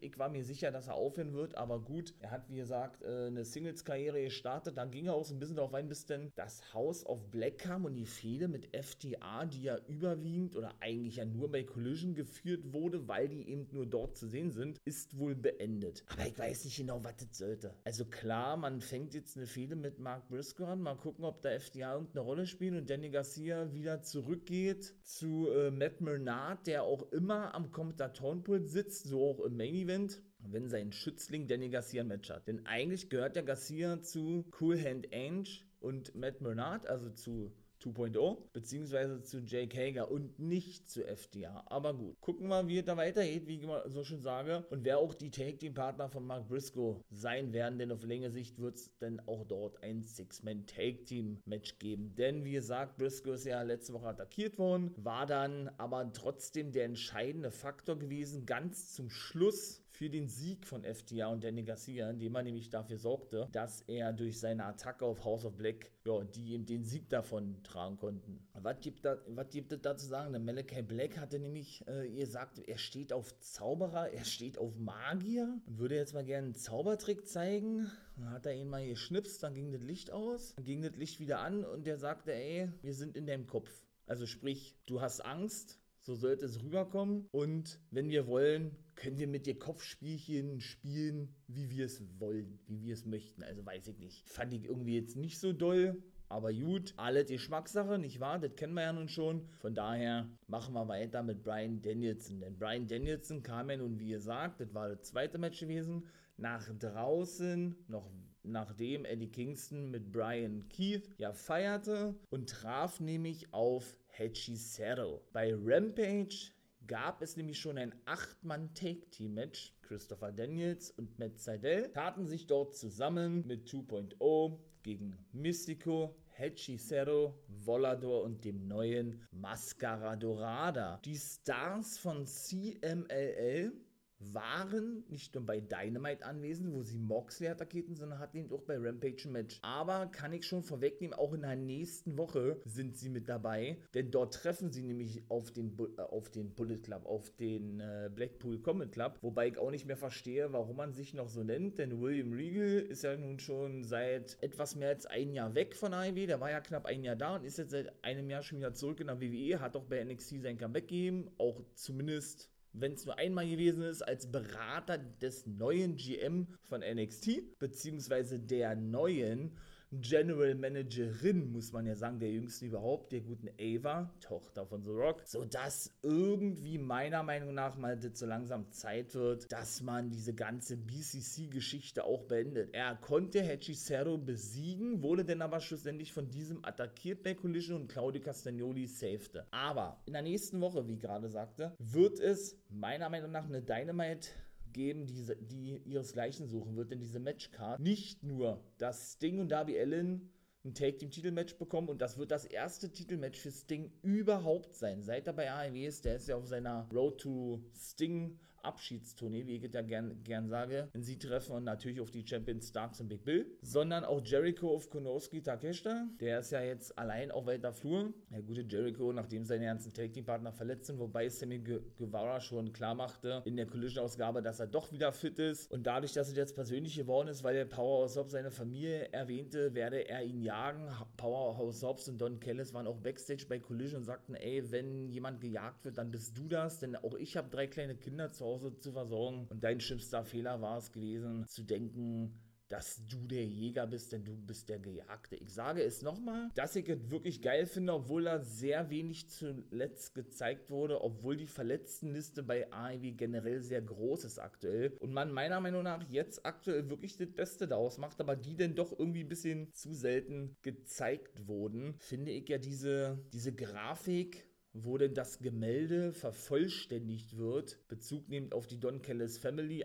Ich 0.00 0.18
war 0.18 0.28
mir 0.28 0.44
sicher, 0.44 0.70
dass 0.70 0.88
er 0.88 0.94
aufhören 0.94 1.32
wird, 1.32 1.56
aber 1.56 1.80
gut, 1.80 2.14
er 2.20 2.30
hat, 2.30 2.48
wie 2.48 2.56
gesagt, 2.56 3.02
äh, 3.02 3.26
eine 3.26 3.44
Singles-Karriere 3.44 4.22
gestartet. 4.22 4.76
Dann 4.76 4.90
ging 4.90 5.06
er 5.06 5.14
auch 5.14 5.24
so 5.24 5.34
ein 5.34 5.40
bisschen 5.40 5.56
darauf 5.56 5.74
ein, 5.74 5.88
bis 5.88 6.06
denn 6.06 6.30
das 6.36 6.72
House 6.72 7.04
of 7.06 7.30
Black 7.30 7.58
kam 7.58 7.84
und 7.84 7.96
die 7.96 8.06
Fehde 8.06 8.46
mit 8.48 8.68
FTA, 8.76 9.46
die 9.46 9.64
ja 9.64 9.78
überwiegend 9.88 10.54
oder 10.56 10.72
eigentlich 10.80 11.16
ja 11.16 11.24
nur 11.24 11.50
bei 11.50 11.64
Collision 11.64 12.14
geführt 12.14 12.72
wurde, 12.72 13.08
weil 13.08 13.28
die 13.28 13.48
eben 13.48 13.66
nur 13.72 13.86
dort 13.86 14.16
zu 14.16 14.28
sehen 14.28 14.50
sind, 14.50 14.78
ist 14.84 15.18
wohl 15.18 15.34
beendet. 15.34 16.04
Aber 16.08 16.26
ich 16.26 16.38
weiß 16.38 16.64
nicht 16.64 16.76
genau, 16.76 17.02
was 17.02 17.16
das 17.16 17.36
sollte. 17.36 17.74
Also 17.84 18.04
klar, 18.04 18.56
man 18.56 18.80
fängt 18.80 19.14
jetzt 19.14 19.36
eine 19.36 19.46
Fehde 19.46 19.74
mit 19.74 19.98
Mark 19.98 20.28
Briscoe 20.28 20.66
an. 20.66 20.82
Mal 20.82 20.96
gucken, 20.96 21.24
ob 21.24 21.42
da 21.42 21.58
FTA 21.58 21.94
irgendeine 21.94 22.24
Rolle 22.24 22.46
spielt 22.46 22.74
und 22.76 22.88
Danny 22.88 23.10
Garcia 23.10 23.72
wieder 23.72 24.02
zurück 24.02 24.19
zurückgeht 24.22 24.94
zu 25.02 25.48
äh, 25.50 25.70
Matt 25.70 26.00
Mernard, 26.00 26.66
der 26.66 26.82
auch 26.82 27.10
immer 27.12 27.54
am 27.54 27.70
Kommentatorenpult 27.70 28.68
sitzt, 28.68 29.04
so 29.04 29.28
auch 29.28 29.40
im 29.40 29.56
Main 29.56 29.74
Event 29.74 30.22
wenn 30.42 30.68
sein 30.68 30.92
Schützling 30.92 31.48
Danny 31.48 31.68
Garcia 31.68 32.02
ein 32.02 32.08
Match 32.08 32.30
hat. 32.30 32.48
Denn 32.48 32.64
eigentlich 32.66 33.10
gehört 33.10 33.36
der 33.36 33.42
Garcia 33.42 34.00
zu 34.02 34.46
Cool 34.58 34.82
Hand 34.82 35.12
Ange 35.12 35.48
und 35.80 36.14
Matt 36.14 36.40
Mernard, 36.40 36.86
also 36.86 37.10
zu 37.10 37.52
2.0, 37.82 38.36
beziehungsweise 38.52 39.22
zu 39.22 39.40
Jake 39.40 39.76
Hager 39.76 40.10
und 40.10 40.38
nicht 40.38 40.90
zu 40.90 41.06
FDA. 41.06 41.64
Aber 41.66 41.94
gut, 41.94 42.20
gucken 42.20 42.48
wir, 42.48 42.68
wie 42.68 42.78
es 42.78 42.84
da 42.84 42.96
weitergeht, 42.96 43.46
wie 43.46 43.56
ich 43.56 43.62
immer 43.62 43.88
so 43.88 44.04
schön 44.04 44.20
sage. 44.20 44.66
Und 44.70 44.84
wer 44.84 44.98
auch 44.98 45.14
die 45.14 45.30
Take-Team-Partner 45.30 46.08
von 46.08 46.26
Mark 46.26 46.48
Briscoe 46.48 47.02
sein 47.10 47.52
werden, 47.52 47.78
denn 47.78 47.92
auf 47.92 48.04
längere 48.04 48.30
Sicht 48.30 48.58
wird 48.58 48.76
es 48.76 48.90
dann 48.98 49.20
auch 49.26 49.44
dort 49.44 49.82
ein 49.82 50.02
Six-Man-Take-Team-Match 50.02 51.78
geben. 51.78 52.14
Denn 52.16 52.44
wie 52.44 52.52
gesagt, 52.52 52.98
Briscoe 52.98 53.32
ist 53.32 53.46
ja 53.46 53.62
letzte 53.62 53.94
Woche 53.94 54.08
attackiert 54.08 54.58
worden, 54.58 54.92
war 54.96 55.26
dann 55.26 55.70
aber 55.78 56.12
trotzdem 56.12 56.72
der 56.72 56.84
entscheidende 56.84 57.50
Faktor 57.50 57.98
gewesen, 57.98 58.46
ganz 58.46 58.92
zum 58.92 59.10
Schluss 59.10 59.82
für 60.00 60.08
den 60.08 60.28
Sieg 60.28 60.66
von 60.66 60.82
FTA 60.82 61.26
und 61.26 61.44
Danny 61.44 61.62
Garcia, 61.62 62.08
indem 62.08 62.34
er 62.34 62.42
nämlich 62.42 62.70
dafür 62.70 62.96
sorgte, 62.96 63.50
dass 63.52 63.82
er 63.82 64.14
durch 64.14 64.40
seine 64.40 64.64
Attacke 64.64 65.04
auf 65.04 65.26
House 65.26 65.44
of 65.44 65.58
Black, 65.58 65.90
ja, 66.06 66.24
die 66.24 66.54
ihm 66.54 66.64
den 66.64 66.84
Sieg 66.84 67.10
davon 67.10 67.62
tragen 67.64 67.98
konnten. 67.98 68.40
Was 68.54 68.80
gibt, 68.80 69.04
da, 69.04 69.18
es 69.36 69.82
da 69.82 69.96
zu 69.98 70.06
sagen? 70.06 70.32
Der 70.32 70.40
Malachi 70.40 70.80
Black 70.80 71.18
hatte 71.18 71.38
nämlich 71.38 71.86
äh, 71.86 72.08
gesagt, 72.08 72.60
er 72.66 72.78
steht 72.78 73.12
auf 73.12 73.38
Zauberer, 73.40 74.10
er 74.10 74.24
steht 74.24 74.56
auf 74.56 74.78
Magier 74.78 75.60
würde 75.66 75.96
jetzt 75.96 76.14
mal 76.14 76.24
gerne 76.24 76.46
einen 76.46 76.54
Zaubertrick 76.54 77.28
zeigen. 77.28 77.90
Dann 78.16 78.30
hat 78.30 78.46
er 78.46 78.54
ihn 78.54 78.70
mal 78.70 78.86
geschnipst, 78.86 79.42
dann 79.42 79.52
ging 79.52 79.70
das 79.70 79.82
Licht 79.82 80.12
aus, 80.12 80.54
dann 80.54 80.64
ging 80.64 80.80
das 80.80 80.96
Licht 80.96 81.20
wieder 81.20 81.40
an 81.40 81.62
und 81.62 81.86
der 81.86 81.98
sagte, 81.98 82.32
ey, 82.32 82.72
wir 82.80 82.94
sind 82.94 83.18
in 83.18 83.26
deinem 83.26 83.46
Kopf. 83.46 83.70
Also 84.06 84.24
sprich, 84.24 84.78
du 84.86 85.02
hast 85.02 85.20
Angst, 85.20 85.79
so 86.00 86.14
sollte 86.14 86.46
es 86.46 86.62
rüberkommen. 86.62 87.26
Und 87.32 87.78
wenn 87.90 88.08
wir 88.08 88.26
wollen, 88.26 88.76
können 88.94 89.18
wir 89.18 89.28
mit 89.28 89.46
dir 89.46 89.58
Kopfspielchen 89.58 90.60
spielen, 90.60 91.34
wie 91.46 91.70
wir 91.70 91.86
es 91.86 92.02
wollen, 92.18 92.58
wie 92.66 92.82
wir 92.82 92.94
es 92.94 93.06
möchten. 93.06 93.42
Also 93.42 93.64
weiß 93.64 93.88
ich 93.88 93.98
nicht. 93.98 94.28
Fand 94.28 94.52
ich 94.52 94.64
irgendwie 94.64 94.96
jetzt 94.96 95.16
nicht 95.16 95.38
so 95.38 95.52
doll. 95.52 96.02
Aber 96.28 96.52
gut, 96.52 96.94
alle 96.96 97.24
Geschmackssache, 97.24 97.98
nicht 97.98 98.20
wahr? 98.20 98.38
Das 98.38 98.54
kennen 98.54 98.74
wir 98.74 98.82
ja 98.82 98.92
nun 98.92 99.08
schon. 99.08 99.48
Von 99.58 99.74
daher 99.74 100.28
machen 100.46 100.74
wir 100.74 100.86
weiter 100.86 101.24
mit 101.24 101.42
Brian 101.42 101.82
Danielson. 101.82 102.40
Denn 102.40 102.56
Brian 102.56 102.86
Danielson 102.86 103.42
kam 103.42 103.68
ja 103.68 103.76
nun, 103.76 103.98
wie 103.98 104.10
gesagt, 104.10 104.60
das 104.60 104.72
war 104.72 104.88
das 104.88 105.02
zweite 105.02 105.38
Match 105.38 105.58
gewesen, 105.58 106.06
nach 106.36 106.70
draußen, 106.78 107.76
noch 107.88 108.08
nachdem 108.42 109.04
Eddie 109.04 109.30
Kingston 109.30 109.90
mit 109.90 110.12
Brian 110.12 110.68
Keith 110.68 111.10
ja 111.18 111.32
feierte 111.32 112.14
und 112.30 112.48
traf 112.48 113.00
nämlich 113.00 113.52
auf 113.52 113.96
Hechicero. 114.20 115.22
Bei 115.32 115.54
Rampage 115.54 116.52
gab 116.86 117.22
es 117.22 117.38
nämlich 117.38 117.58
schon 117.58 117.78
ein 117.78 117.94
8-Mann-Take-Team-Match. 118.04 119.72
Christopher 119.80 120.30
Daniels 120.30 120.90
und 120.90 121.18
Matt 121.18 121.38
Seidel 121.38 121.90
taten 121.94 122.26
sich 122.26 122.46
dort 122.46 122.76
zusammen 122.76 123.46
mit 123.46 123.66
2.0 123.66 124.58
gegen 124.82 125.16
Mystico, 125.32 126.14
Hechicero, 126.32 127.34
Volador 127.48 128.24
und 128.24 128.44
dem 128.44 128.68
neuen 128.68 129.26
Mascara 129.32 130.16
Dorada. 130.16 131.00
Die 131.02 131.16
Stars 131.16 131.96
von 131.96 132.26
CMLL 132.26 133.72
waren 134.20 135.04
nicht 135.08 135.34
nur 135.34 135.44
bei 135.44 135.60
Dynamite 135.60 136.24
anwesend, 136.24 136.72
wo 136.72 136.82
sie 136.82 136.98
Moxley 136.98 137.48
attackierten, 137.48 137.96
sondern 137.96 138.18
hatten 138.18 138.36
ihn 138.36 138.52
auch 138.52 138.62
bei 138.62 138.76
Rampage 138.76 139.22
ein 139.24 139.32
Match. 139.32 139.58
Aber 139.62 140.06
kann 140.06 140.32
ich 140.32 140.46
schon 140.46 140.62
vorwegnehmen, 140.62 141.14
auch 141.14 141.32
in 141.32 141.42
der 141.42 141.56
nächsten 141.56 142.18
Woche 142.18 142.60
sind 142.64 142.96
sie 142.96 143.08
mit 143.08 143.28
dabei, 143.28 143.78
denn 143.94 144.10
dort 144.10 144.34
treffen 144.34 144.70
sie 144.70 144.82
nämlich 144.82 145.22
auf 145.28 145.50
den, 145.50 145.76
äh, 145.96 146.02
auf 146.02 146.30
den 146.30 146.54
Bullet 146.54 146.78
Club, 146.78 147.06
auf 147.06 147.30
den 147.36 147.80
äh, 147.80 148.10
Blackpool 148.14 148.60
Comet 148.60 148.92
Club, 148.92 149.18
wobei 149.22 149.48
ich 149.48 149.58
auch 149.58 149.70
nicht 149.70 149.86
mehr 149.86 149.96
verstehe, 149.96 150.52
warum 150.52 150.76
man 150.76 150.92
sich 150.92 151.14
noch 151.14 151.28
so 151.28 151.42
nennt, 151.42 151.78
denn 151.78 152.00
William 152.00 152.32
Regal 152.32 152.80
ist 152.80 153.02
ja 153.02 153.16
nun 153.16 153.38
schon 153.38 153.84
seit 153.84 154.36
etwas 154.42 154.76
mehr 154.76 154.90
als 154.90 155.06
ein 155.06 155.32
Jahr 155.32 155.54
weg 155.54 155.74
von 155.74 155.94
AEW, 155.94 156.26
der 156.26 156.40
war 156.40 156.50
ja 156.50 156.60
knapp 156.60 156.86
ein 156.86 157.02
Jahr 157.04 157.16
da 157.16 157.36
und 157.36 157.44
ist 157.44 157.58
jetzt 157.58 157.70
seit 157.70 157.92
einem 158.04 158.28
Jahr 158.28 158.42
schon 158.42 158.58
wieder 158.58 158.74
zurück 158.74 159.00
in 159.00 159.06
der 159.06 159.20
WWE, 159.20 159.60
hat 159.60 159.76
auch 159.76 159.84
bei 159.84 160.02
NXT 160.04 160.42
sein 160.42 160.58
Comeback 160.58 160.88
gegeben, 160.88 161.30
auch 161.38 161.62
zumindest 161.74 162.50
wenn 162.72 162.92
es 162.92 163.04
nur 163.04 163.18
einmal 163.18 163.48
gewesen 163.48 163.82
ist, 163.82 164.02
als 164.02 164.30
Berater 164.30 164.98
des 164.98 165.46
neuen 165.46 165.96
GM 165.96 166.46
von 166.62 166.80
NXT, 166.80 167.58
beziehungsweise 167.58 168.38
der 168.38 168.76
neuen 168.76 169.56
General 169.92 170.54
Managerin, 170.54 171.50
muss 171.50 171.72
man 171.72 171.84
ja 171.84 171.96
sagen, 171.96 172.20
der 172.20 172.30
jüngsten 172.30 172.66
überhaupt, 172.66 173.10
der 173.10 173.22
guten 173.22 173.48
Ava, 173.60 174.14
Tochter 174.20 174.64
von 174.64 174.84
The 174.84 174.90
Rock, 174.90 175.22
sodass 175.24 175.92
irgendwie 176.02 176.78
meiner 176.78 177.24
Meinung 177.24 177.54
nach 177.54 177.76
mal 177.76 177.98
so 178.14 178.24
langsam 178.24 178.70
Zeit 178.70 179.14
wird, 179.14 179.50
dass 179.50 179.82
man 179.82 180.10
diese 180.10 180.32
ganze 180.32 180.76
BCC-Geschichte 180.76 182.04
auch 182.04 182.22
beendet. 182.24 182.72
Er 182.72 182.94
konnte 182.94 183.42
Hechicero 183.42 184.16
besiegen, 184.16 185.02
wurde 185.02 185.24
dann 185.24 185.42
aber 185.42 185.58
schlussendlich 185.58 186.12
von 186.12 186.30
diesem 186.30 186.64
attackiert 186.64 187.24
bei 187.24 187.34
Collision 187.34 187.82
und 187.82 187.88
Claudio 187.88 188.22
Castagnoli 188.22 188.86
safete. 188.86 189.46
Aber 189.50 190.00
in 190.06 190.12
der 190.12 190.22
nächsten 190.22 190.60
Woche, 190.60 190.86
wie 190.86 190.98
gerade 190.98 191.28
sagte, 191.28 191.74
wird 191.78 192.20
es 192.20 192.56
meiner 192.68 193.08
Meinung 193.08 193.32
nach 193.32 193.46
eine 193.46 193.60
Dynamite 193.60 194.28
geben, 194.72 195.06
die, 195.06 195.24
die 195.40 195.80
ihresgleichen 195.84 196.46
suchen 196.46 196.76
wird, 196.76 196.90
denn 196.90 197.00
diese 197.00 197.18
Matchcard 197.18 197.80
nicht 197.80 198.22
nur, 198.22 198.62
dass 198.78 199.14
Sting 199.14 199.38
und 199.38 199.48
Darby 199.50 199.78
Allen 199.78 200.30
ein 200.64 200.74
Take-Team-Titelmatch 200.74 201.56
bekommen 201.56 201.88
und 201.88 202.02
das 202.02 202.18
wird 202.18 202.30
das 202.30 202.44
erste 202.44 202.90
Titelmatch 202.90 203.38
für 203.40 203.50
Sting 203.50 203.90
überhaupt 204.02 204.74
sein. 204.74 205.02
Seit 205.02 205.26
er 205.26 205.32
bei 205.32 205.50
AEW 205.50 205.86
ist, 205.86 206.04
der 206.04 206.16
ist 206.16 206.28
ja 206.28 206.36
auf 206.36 206.46
seiner 206.46 206.88
Road 206.92 207.18
to 207.18 207.62
Sting 207.74 208.38
Abschiedstournee, 208.64 209.46
wie 209.46 209.56
ich 209.56 209.72
ja 209.72 209.82
gern, 209.82 210.22
gern 210.24 210.48
sage, 210.48 210.88
sie 210.94 211.18
treffen 211.18 211.52
und 211.52 211.64
natürlich 211.64 212.00
auf 212.00 212.10
die 212.10 212.26
Champions 212.26 212.68
Starks 212.68 213.00
und 213.00 213.08
Big 213.08 213.24
Bill, 213.24 213.46
sondern 213.62 214.04
auch 214.04 214.20
Jericho 214.24 214.74
auf 214.74 214.90
Konoski 214.90 215.42
Takeshita. 215.42 216.08
Der 216.20 216.40
ist 216.40 216.52
ja 216.52 216.62
jetzt 216.62 216.96
allein 216.98 217.30
auf 217.30 217.46
weiter 217.46 217.72
Flur. 217.72 218.12
Der 218.30 218.42
gute 218.42 218.62
Jericho, 218.62 219.12
nachdem 219.12 219.44
seine 219.44 219.66
ganzen 219.66 219.92
Tag 219.92 220.12
Team 220.12 220.24
Partner 220.24 220.52
verletzt 220.52 220.86
sind, 220.86 220.98
wobei 220.98 221.28
Sammy 221.28 221.58
Guevara 221.58 222.40
schon 222.40 222.72
klar 222.72 222.94
machte 222.94 223.42
in 223.44 223.56
der 223.56 223.66
Collision-Ausgabe, 223.66 224.42
dass 224.42 224.60
er 224.60 224.66
doch 224.66 224.92
wieder 224.92 225.12
fit 225.12 225.38
ist. 225.38 225.70
Und 225.70 225.86
dadurch, 225.86 226.12
dass 226.12 226.28
es 226.28 226.36
jetzt 226.36 226.54
persönlich 226.54 226.96
geworden 226.96 227.28
ist, 227.28 227.42
weil 227.42 227.54
der 227.54 227.64
Powerhouse 227.64 228.16
Hobbs 228.16 228.32
seine 228.32 228.50
Familie 228.50 229.12
erwähnte, 229.12 229.74
werde 229.74 230.08
er 230.08 230.22
ihn 230.22 230.42
jagen. 230.42 230.88
Powerhouse 231.16 231.82
Hobbs 231.82 232.08
und 232.08 232.18
Don 232.18 232.40
Kellis 232.40 232.74
waren 232.74 232.86
auch 232.86 232.98
Backstage 232.98 233.46
bei 233.48 233.58
Collision 233.58 234.00
und 234.00 234.04
sagten, 234.04 234.34
ey, 234.34 234.70
wenn 234.70 235.08
jemand 235.08 235.40
gejagt 235.40 235.84
wird, 235.84 235.98
dann 235.98 236.10
bist 236.10 236.36
du 236.36 236.48
das, 236.48 236.78
denn 236.78 236.96
auch 236.96 237.14
ich 237.14 237.36
habe 237.36 237.48
drei 237.48 237.66
kleine 237.66 237.96
Kinder 237.96 238.30
zu 238.30 238.44
Hause 238.44 238.49
Hause 238.50 238.76
zu 238.78 238.92
versorgen. 238.92 239.46
Und 239.48 239.62
dein 239.62 239.80
schlimmster 239.80 240.24
Fehler 240.24 240.60
war 240.60 240.78
es 240.78 240.92
gewesen, 240.92 241.46
zu 241.46 241.62
denken, 241.62 242.40
dass 242.70 243.04
du 243.08 243.26
der 243.26 243.44
Jäger 243.44 243.86
bist, 243.88 244.12
denn 244.12 244.24
du 244.24 244.36
bist 244.36 244.68
der 244.68 244.78
Gejagte. 244.78 245.34
Ich 245.34 245.52
sage 245.52 245.82
es 245.82 246.02
nochmal, 246.02 246.50
dass 246.54 246.76
ich 246.76 246.88
es 246.88 247.10
wirklich 247.10 247.42
geil 247.42 247.66
finde, 247.66 247.92
obwohl 247.92 248.24
da 248.24 248.38
sehr 248.38 248.90
wenig 248.90 249.28
zuletzt 249.28 250.14
gezeigt 250.14 250.70
wurde, 250.70 251.02
obwohl 251.02 251.36
die 251.36 251.48
Verletztenliste 251.48 252.44
bei 252.44 252.72
AEW 252.72 253.12
generell 253.16 253.60
sehr 253.60 253.82
groß 253.82 254.24
ist 254.24 254.38
aktuell 254.38 254.96
und 255.00 255.12
man 255.12 255.32
meiner 255.32 255.60
Meinung 255.60 255.82
nach 255.82 256.08
jetzt 256.10 256.46
aktuell 256.46 256.88
wirklich 256.88 257.16
das 257.16 257.32
Beste 257.32 257.66
daraus 257.66 257.98
macht, 257.98 258.20
aber 258.20 258.36
die 258.36 258.54
denn 258.54 258.76
doch 258.76 258.96
irgendwie 258.96 259.24
ein 259.24 259.28
bisschen 259.28 259.72
zu 259.74 259.92
selten 259.92 260.56
gezeigt 260.62 261.48
wurden, 261.48 261.96
finde 261.98 262.30
ich 262.30 262.48
ja 262.48 262.58
diese, 262.58 263.18
diese 263.32 263.52
Grafik 263.52 264.46
wo 264.72 264.98
denn 264.98 265.14
das 265.14 265.40
Gemälde 265.40 266.12
vervollständigt 266.12 267.36
wird, 267.36 267.78
Bezug 267.88 268.28
nehmend 268.28 268.54
auf 268.54 268.66
die 268.66 268.78
Don 268.78 269.02
Kellis 269.02 269.38
Family, 269.38 269.84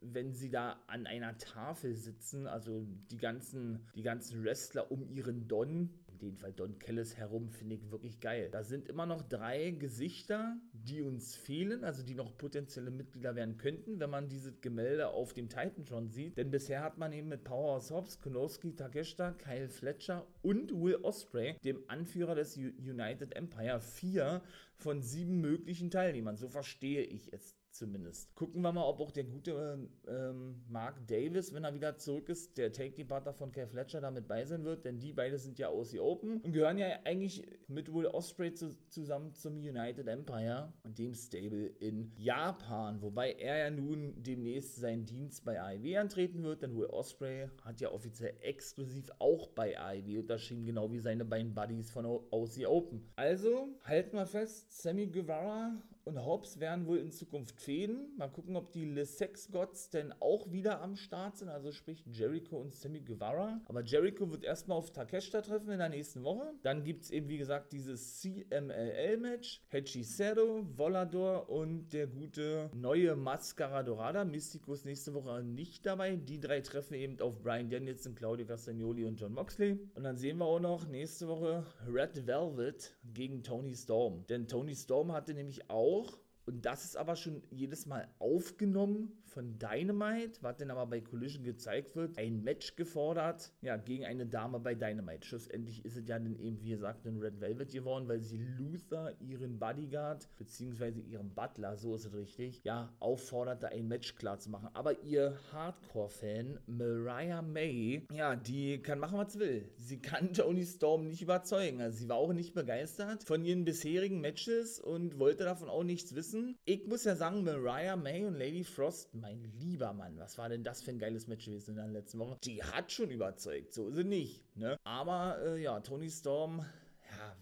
wenn 0.00 0.34
sie 0.34 0.50
da 0.50 0.78
an 0.86 1.06
einer 1.06 1.36
Tafel 1.38 1.94
sitzen, 1.94 2.46
also 2.46 2.86
die 3.10 3.16
ganzen, 3.16 3.86
die 3.94 4.02
ganzen 4.02 4.44
Wrestler 4.44 4.90
um 4.90 5.08
ihren 5.08 5.48
Don, 5.48 5.90
den 6.20 6.36
Fall 6.36 6.52
Don 6.52 6.78
Kellis 6.78 7.16
herum, 7.16 7.50
finde 7.50 7.74
ich 7.74 7.90
wirklich 7.90 8.20
geil. 8.20 8.48
Da 8.50 8.62
sind 8.62 8.88
immer 8.88 9.06
noch 9.06 9.22
drei 9.22 9.70
Gesichter, 9.70 10.56
die 10.72 11.02
uns 11.02 11.36
fehlen, 11.36 11.84
also 11.84 12.02
die 12.02 12.14
noch 12.14 12.36
potenzielle 12.36 12.90
Mitglieder 12.90 13.34
werden 13.34 13.56
könnten, 13.56 14.00
wenn 14.00 14.10
man 14.10 14.28
dieses 14.28 14.60
Gemälde 14.60 15.08
auf 15.08 15.32
dem 15.32 15.48
Titan 15.48 15.84
schon 15.84 16.10
sieht. 16.10 16.36
Denn 16.36 16.50
bisher 16.50 16.82
hat 16.82 16.98
man 16.98 17.12
eben 17.12 17.28
mit 17.28 17.44
Powerhouse 17.44 17.90
Hobbs, 17.90 18.20
Konoski 18.20 18.74
Takeshita, 18.74 19.32
Kyle 19.32 19.68
Fletcher 19.68 20.26
und 20.42 20.72
Will 20.72 20.96
Osprey, 21.02 21.56
dem 21.64 21.82
Anführer 21.88 22.34
des 22.34 22.56
United 22.56 23.36
Empire, 23.36 23.80
vier 23.80 24.42
von 24.76 25.02
sieben 25.02 25.40
möglichen 25.40 25.90
Teilnehmern. 25.90 26.36
So 26.36 26.48
verstehe 26.48 27.02
ich 27.02 27.32
es 27.32 27.59
zumindest. 27.72 28.34
Gucken 28.34 28.62
wir 28.62 28.72
mal, 28.72 28.84
ob 28.84 29.00
auch 29.00 29.10
der 29.10 29.24
gute 29.24 29.88
ähm, 30.06 30.62
Mark 30.68 31.06
Davis, 31.06 31.54
wenn 31.54 31.64
er 31.64 31.74
wieder 31.74 31.96
zurück 31.96 32.28
ist, 32.28 32.58
der 32.58 32.72
Take-Debatter 32.72 33.32
von 33.32 33.52
Kev 33.52 33.70
Fletcher 33.70 34.00
damit 34.00 34.28
bei 34.28 34.44
sein 34.44 34.64
wird, 34.64 34.84
denn 34.84 34.98
die 34.98 35.12
beide 35.12 35.38
sind 35.38 35.58
ja 35.58 35.68
aus 35.68 35.90
the 35.90 36.00
Open 36.00 36.40
und 36.40 36.52
gehören 36.52 36.78
ja 36.78 36.88
eigentlich 37.04 37.46
mit 37.68 37.92
Will 37.92 38.06
Osprey 38.06 38.52
zu, 38.52 38.76
zusammen 38.88 39.34
zum 39.34 39.56
United 39.56 40.06
Empire 40.08 40.72
und 40.82 40.98
dem 40.98 41.14
Stable 41.14 41.66
in 41.78 42.12
Japan, 42.16 43.00
wobei 43.02 43.32
er 43.32 43.58
ja 43.58 43.70
nun 43.70 44.14
demnächst 44.22 44.76
seinen 44.76 45.04
Dienst 45.06 45.44
bei 45.44 45.60
AEW 45.60 45.98
antreten 45.98 46.42
wird, 46.42 46.62
denn 46.62 46.76
Will 46.76 46.86
Osprey 46.86 47.48
hat 47.64 47.80
ja 47.80 47.90
offiziell 47.90 48.34
exklusiv 48.40 49.10
auch 49.18 49.48
bei 49.48 49.78
AEW 49.78 50.20
unterschrieben, 50.20 50.64
genau 50.64 50.90
wie 50.92 50.98
seine 50.98 51.24
beiden 51.24 51.54
Buddies 51.54 51.90
von 51.90 52.06
aus 52.06 52.54
the 52.54 52.66
Open. 52.66 53.08
Also, 53.16 53.68
halten 53.84 54.16
wir 54.16 54.26
fest, 54.26 54.72
Sammy 54.72 55.06
Guevara 55.06 55.72
und 56.04 56.24
Hobbs 56.24 56.60
werden 56.60 56.86
wohl 56.86 56.98
in 56.98 57.12
Zukunft 57.12 57.60
fäden. 57.60 58.16
Mal 58.16 58.28
gucken, 58.28 58.56
ob 58.56 58.72
die 58.72 58.84
Le 58.84 59.04
Sex 59.04 59.50
Gods 59.50 59.90
denn 59.90 60.12
auch 60.20 60.50
wieder 60.50 60.80
am 60.80 60.96
Start 60.96 61.36
sind. 61.36 61.48
Also 61.48 61.72
sprich 61.72 62.02
Jericho 62.06 62.56
und 62.56 62.74
Sammy 62.74 63.00
Guevara. 63.00 63.60
Aber 63.66 63.82
Jericho 63.82 64.30
wird 64.30 64.44
erstmal 64.44 64.78
auf 64.78 64.92
Takeshita 64.92 65.42
treffen 65.42 65.70
in 65.70 65.78
der 65.78 65.88
nächsten 65.88 66.22
Woche. 66.24 66.52
Dann 66.62 66.84
gibt 66.84 67.04
es 67.04 67.10
eben, 67.10 67.28
wie 67.28 67.38
gesagt, 67.38 67.72
dieses 67.72 68.20
CMLL-Match. 68.20 69.62
Hechicero, 69.68 70.66
Volador 70.76 71.48
und 71.48 71.92
der 71.92 72.06
gute 72.06 72.70
neue 72.74 73.16
Mascara 73.16 73.82
Dorada. 73.82 74.24
Mystico 74.24 74.72
ist 74.72 74.84
nächste 74.84 75.14
Woche 75.14 75.42
nicht 75.42 75.84
dabei. 75.86 76.16
Die 76.16 76.40
drei 76.40 76.60
treffen 76.60 76.94
eben 76.94 77.20
auf 77.20 77.42
Brian 77.42 77.68
Danielson, 77.68 78.14
Claudio 78.14 78.46
Castagnoli 78.46 79.04
und 79.04 79.20
John 79.20 79.34
Moxley. 79.34 79.78
Und 79.94 80.04
dann 80.04 80.16
sehen 80.16 80.38
wir 80.38 80.46
auch 80.46 80.60
noch 80.60 80.88
nächste 80.88 81.28
Woche 81.28 81.64
Red 81.86 82.26
Velvet 82.26 82.96
gegen 83.04 83.42
Tony 83.42 83.74
Storm. 83.74 84.24
Denn 84.28 84.46
Tony 84.48 84.74
Storm 84.74 85.12
hatte 85.12 85.34
nämlich 85.34 85.68
auch 85.68 85.89
auch 85.90 86.18
und 86.46 86.64
das 86.66 86.84
ist 86.84 86.96
aber 86.96 87.16
schon 87.16 87.42
jedes 87.50 87.86
Mal 87.86 88.08
aufgenommen 88.18 89.20
von 89.30 89.58
Dynamite, 89.58 90.42
was 90.42 90.56
dann 90.56 90.70
aber 90.70 90.86
bei 90.86 91.00
Collision 91.00 91.44
gezeigt 91.44 91.94
wird, 91.94 92.18
ein 92.18 92.42
Match 92.42 92.74
gefordert, 92.76 93.52
ja, 93.62 93.76
gegen 93.76 94.04
eine 94.04 94.26
Dame 94.26 94.58
bei 94.58 94.74
Dynamite. 94.74 95.26
Schlussendlich 95.26 95.84
ist 95.84 95.96
es 95.96 96.08
ja 96.08 96.18
dann 96.18 96.38
eben, 96.38 96.60
wie 96.60 96.70
gesagt, 96.70 97.06
ein 97.06 97.18
Red 97.18 97.40
Velvet 97.40 97.72
geworden, 97.72 98.08
weil 98.08 98.20
sie 98.20 98.38
Luther, 98.58 99.14
ihren 99.20 99.58
Bodyguard, 99.58 100.28
beziehungsweise 100.36 101.00
ihren 101.00 101.32
Butler, 101.34 101.76
so 101.76 101.94
ist 101.94 102.06
es 102.06 102.14
richtig, 102.14 102.60
ja, 102.64 102.92
aufforderte, 102.98 103.68
ein 103.68 103.86
Match 103.86 104.16
klar 104.16 104.38
zu 104.38 104.50
machen. 104.50 104.68
Aber 104.74 105.00
ihr 105.02 105.38
Hardcore-Fan, 105.52 106.58
Mariah 106.66 107.42
May, 107.42 108.06
ja, 108.12 108.34
die 108.34 108.82
kann 108.82 108.98
machen, 108.98 109.18
was 109.18 109.34
sie 109.34 109.40
will. 109.40 109.68
Sie 109.76 110.00
kann 110.00 110.32
Tony 110.34 110.66
Storm 110.66 111.06
nicht 111.06 111.22
überzeugen. 111.22 111.80
Also 111.80 111.98
sie 111.98 112.08
war 112.08 112.16
auch 112.16 112.32
nicht 112.32 112.54
begeistert 112.54 113.22
von 113.24 113.44
ihren 113.44 113.64
bisherigen 113.64 114.20
Matches 114.20 114.80
und 114.80 115.18
wollte 115.18 115.44
davon 115.44 115.68
auch 115.68 115.84
nichts 115.84 116.14
wissen. 116.16 116.29
Ich 116.64 116.86
muss 116.86 117.04
ja 117.04 117.16
sagen, 117.16 117.44
Mariah 117.44 117.96
May 117.96 118.24
und 118.24 118.34
Lady 118.34 118.64
Frost 118.64 119.14
mein 119.14 119.44
lieber 119.58 119.92
Mann, 119.92 120.18
was 120.18 120.38
war 120.38 120.48
denn 120.48 120.64
das 120.64 120.82
für 120.82 120.90
ein 120.90 120.98
geiles 120.98 121.26
Match 121.26 121.46
gewesen 121.46 121.70
in 121.70 121.76
der 121.76 121.88
letzten 121.88 122.18
Woche? 122.18 122.38
Die 122.44 122.62
hat 122.62 122.90
schon 122.92 123.10
überzeugt, 123.10 123.72
so 123.72 123.88
ist 123.88 123.96
sie 123.96 124.04
nicht. 124.04 124.56
Ne? 124.56 124.76
Aber 124.84 125.38
äh, 125.44 125.62
ja, 125.62 125.80
Tony 125.80 126.10
Storm 126.10 126.64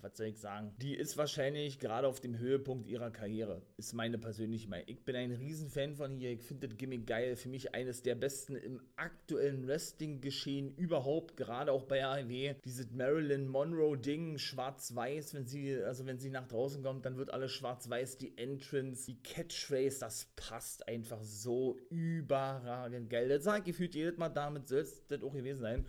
was 0.01 0.17
soll 0.17 0.27
ich 0.27 0.39
sagen? 0.39 0.73
Die 0.79 0.95
ist 0.95 1.17
wahrscheinlich 1.17 1.79
gerade 1.79 2.07
auf 2.07 2.21
dem 2.21 2.39
Höhepunkt 2.39 2.89
ihrer 2.89 3.11
Karriere. 3.11 3.63
Ist 3.77 3.93
meine 3.93 4.19
persönliche 4.19 4.69
Meinung. 4.69 4.87
Ich 4.89 5.05
bin 5.05 5.17
ein 5.17 5.33
Riesenfan 5.33 5.95
von 5.95 6.19
ihr. 6.19 6.33
Ich 6.33 6.43
finde 6.43 6.69
das 6.69 6.77
Gimmick 6.77 7.07
geil. 7.07 7.37
Für 7.37 7.49
mich 7.49 7.75
eines 7.75 8.03
der 8.03 8.15
besten 8.15 8.57
im 8.57 8.81
aktuellen 8.97 9.67
Wrestling-Geschehen 9.67 10.75
überhaupt. 10.77 11.37
Gerade 11.37 11.73
auch 11.73 11.85
bei 11.85 12.05
AEW. 12.05 12.55
Dieses 12.65 12.91
Marilyn 12.91 13.49
Monroe-Ding, 13.49 14.39
schwarz-weiß. 14.39 15.35
Wenn 15.35 15.47
sie, 15.47 15.77
also 15.77 16.07
wenn 16.07 16.19
sie 16.19 16.31
nach 16.31 16.47
draußen 16.47 16.83
kommt, 16.83 17.05
dann 17.05 17.17
wird 17.17 17.33
alles 17.33 17.53
schwarz-weiß. 17.53 18.19
Die 18.19 18.37
Entrance, 18.39 19.07
die 19.07 19.23
Catchphrase, 19.23 20.01
das 20.01 20.27
passt 20.37 20.87
einfach 20.89 21.23
so 21.23 21.77
überragend 21.91 23.11
geil. 23.11 23.29
Das 23.29 23.45
sage 23.45 23.61
ich 23.61 23.65
gefühlt 23.67 23.95
jedes 23.95 24.17
Mal. 24.17 24.29
Damit 24.29 24.69
soll 24.69 24.81
es 24.81 25.07
das 25.07 25.23
auch 25.23 25.33
gewesen 25.33 25.61
sein. 25.61 25.87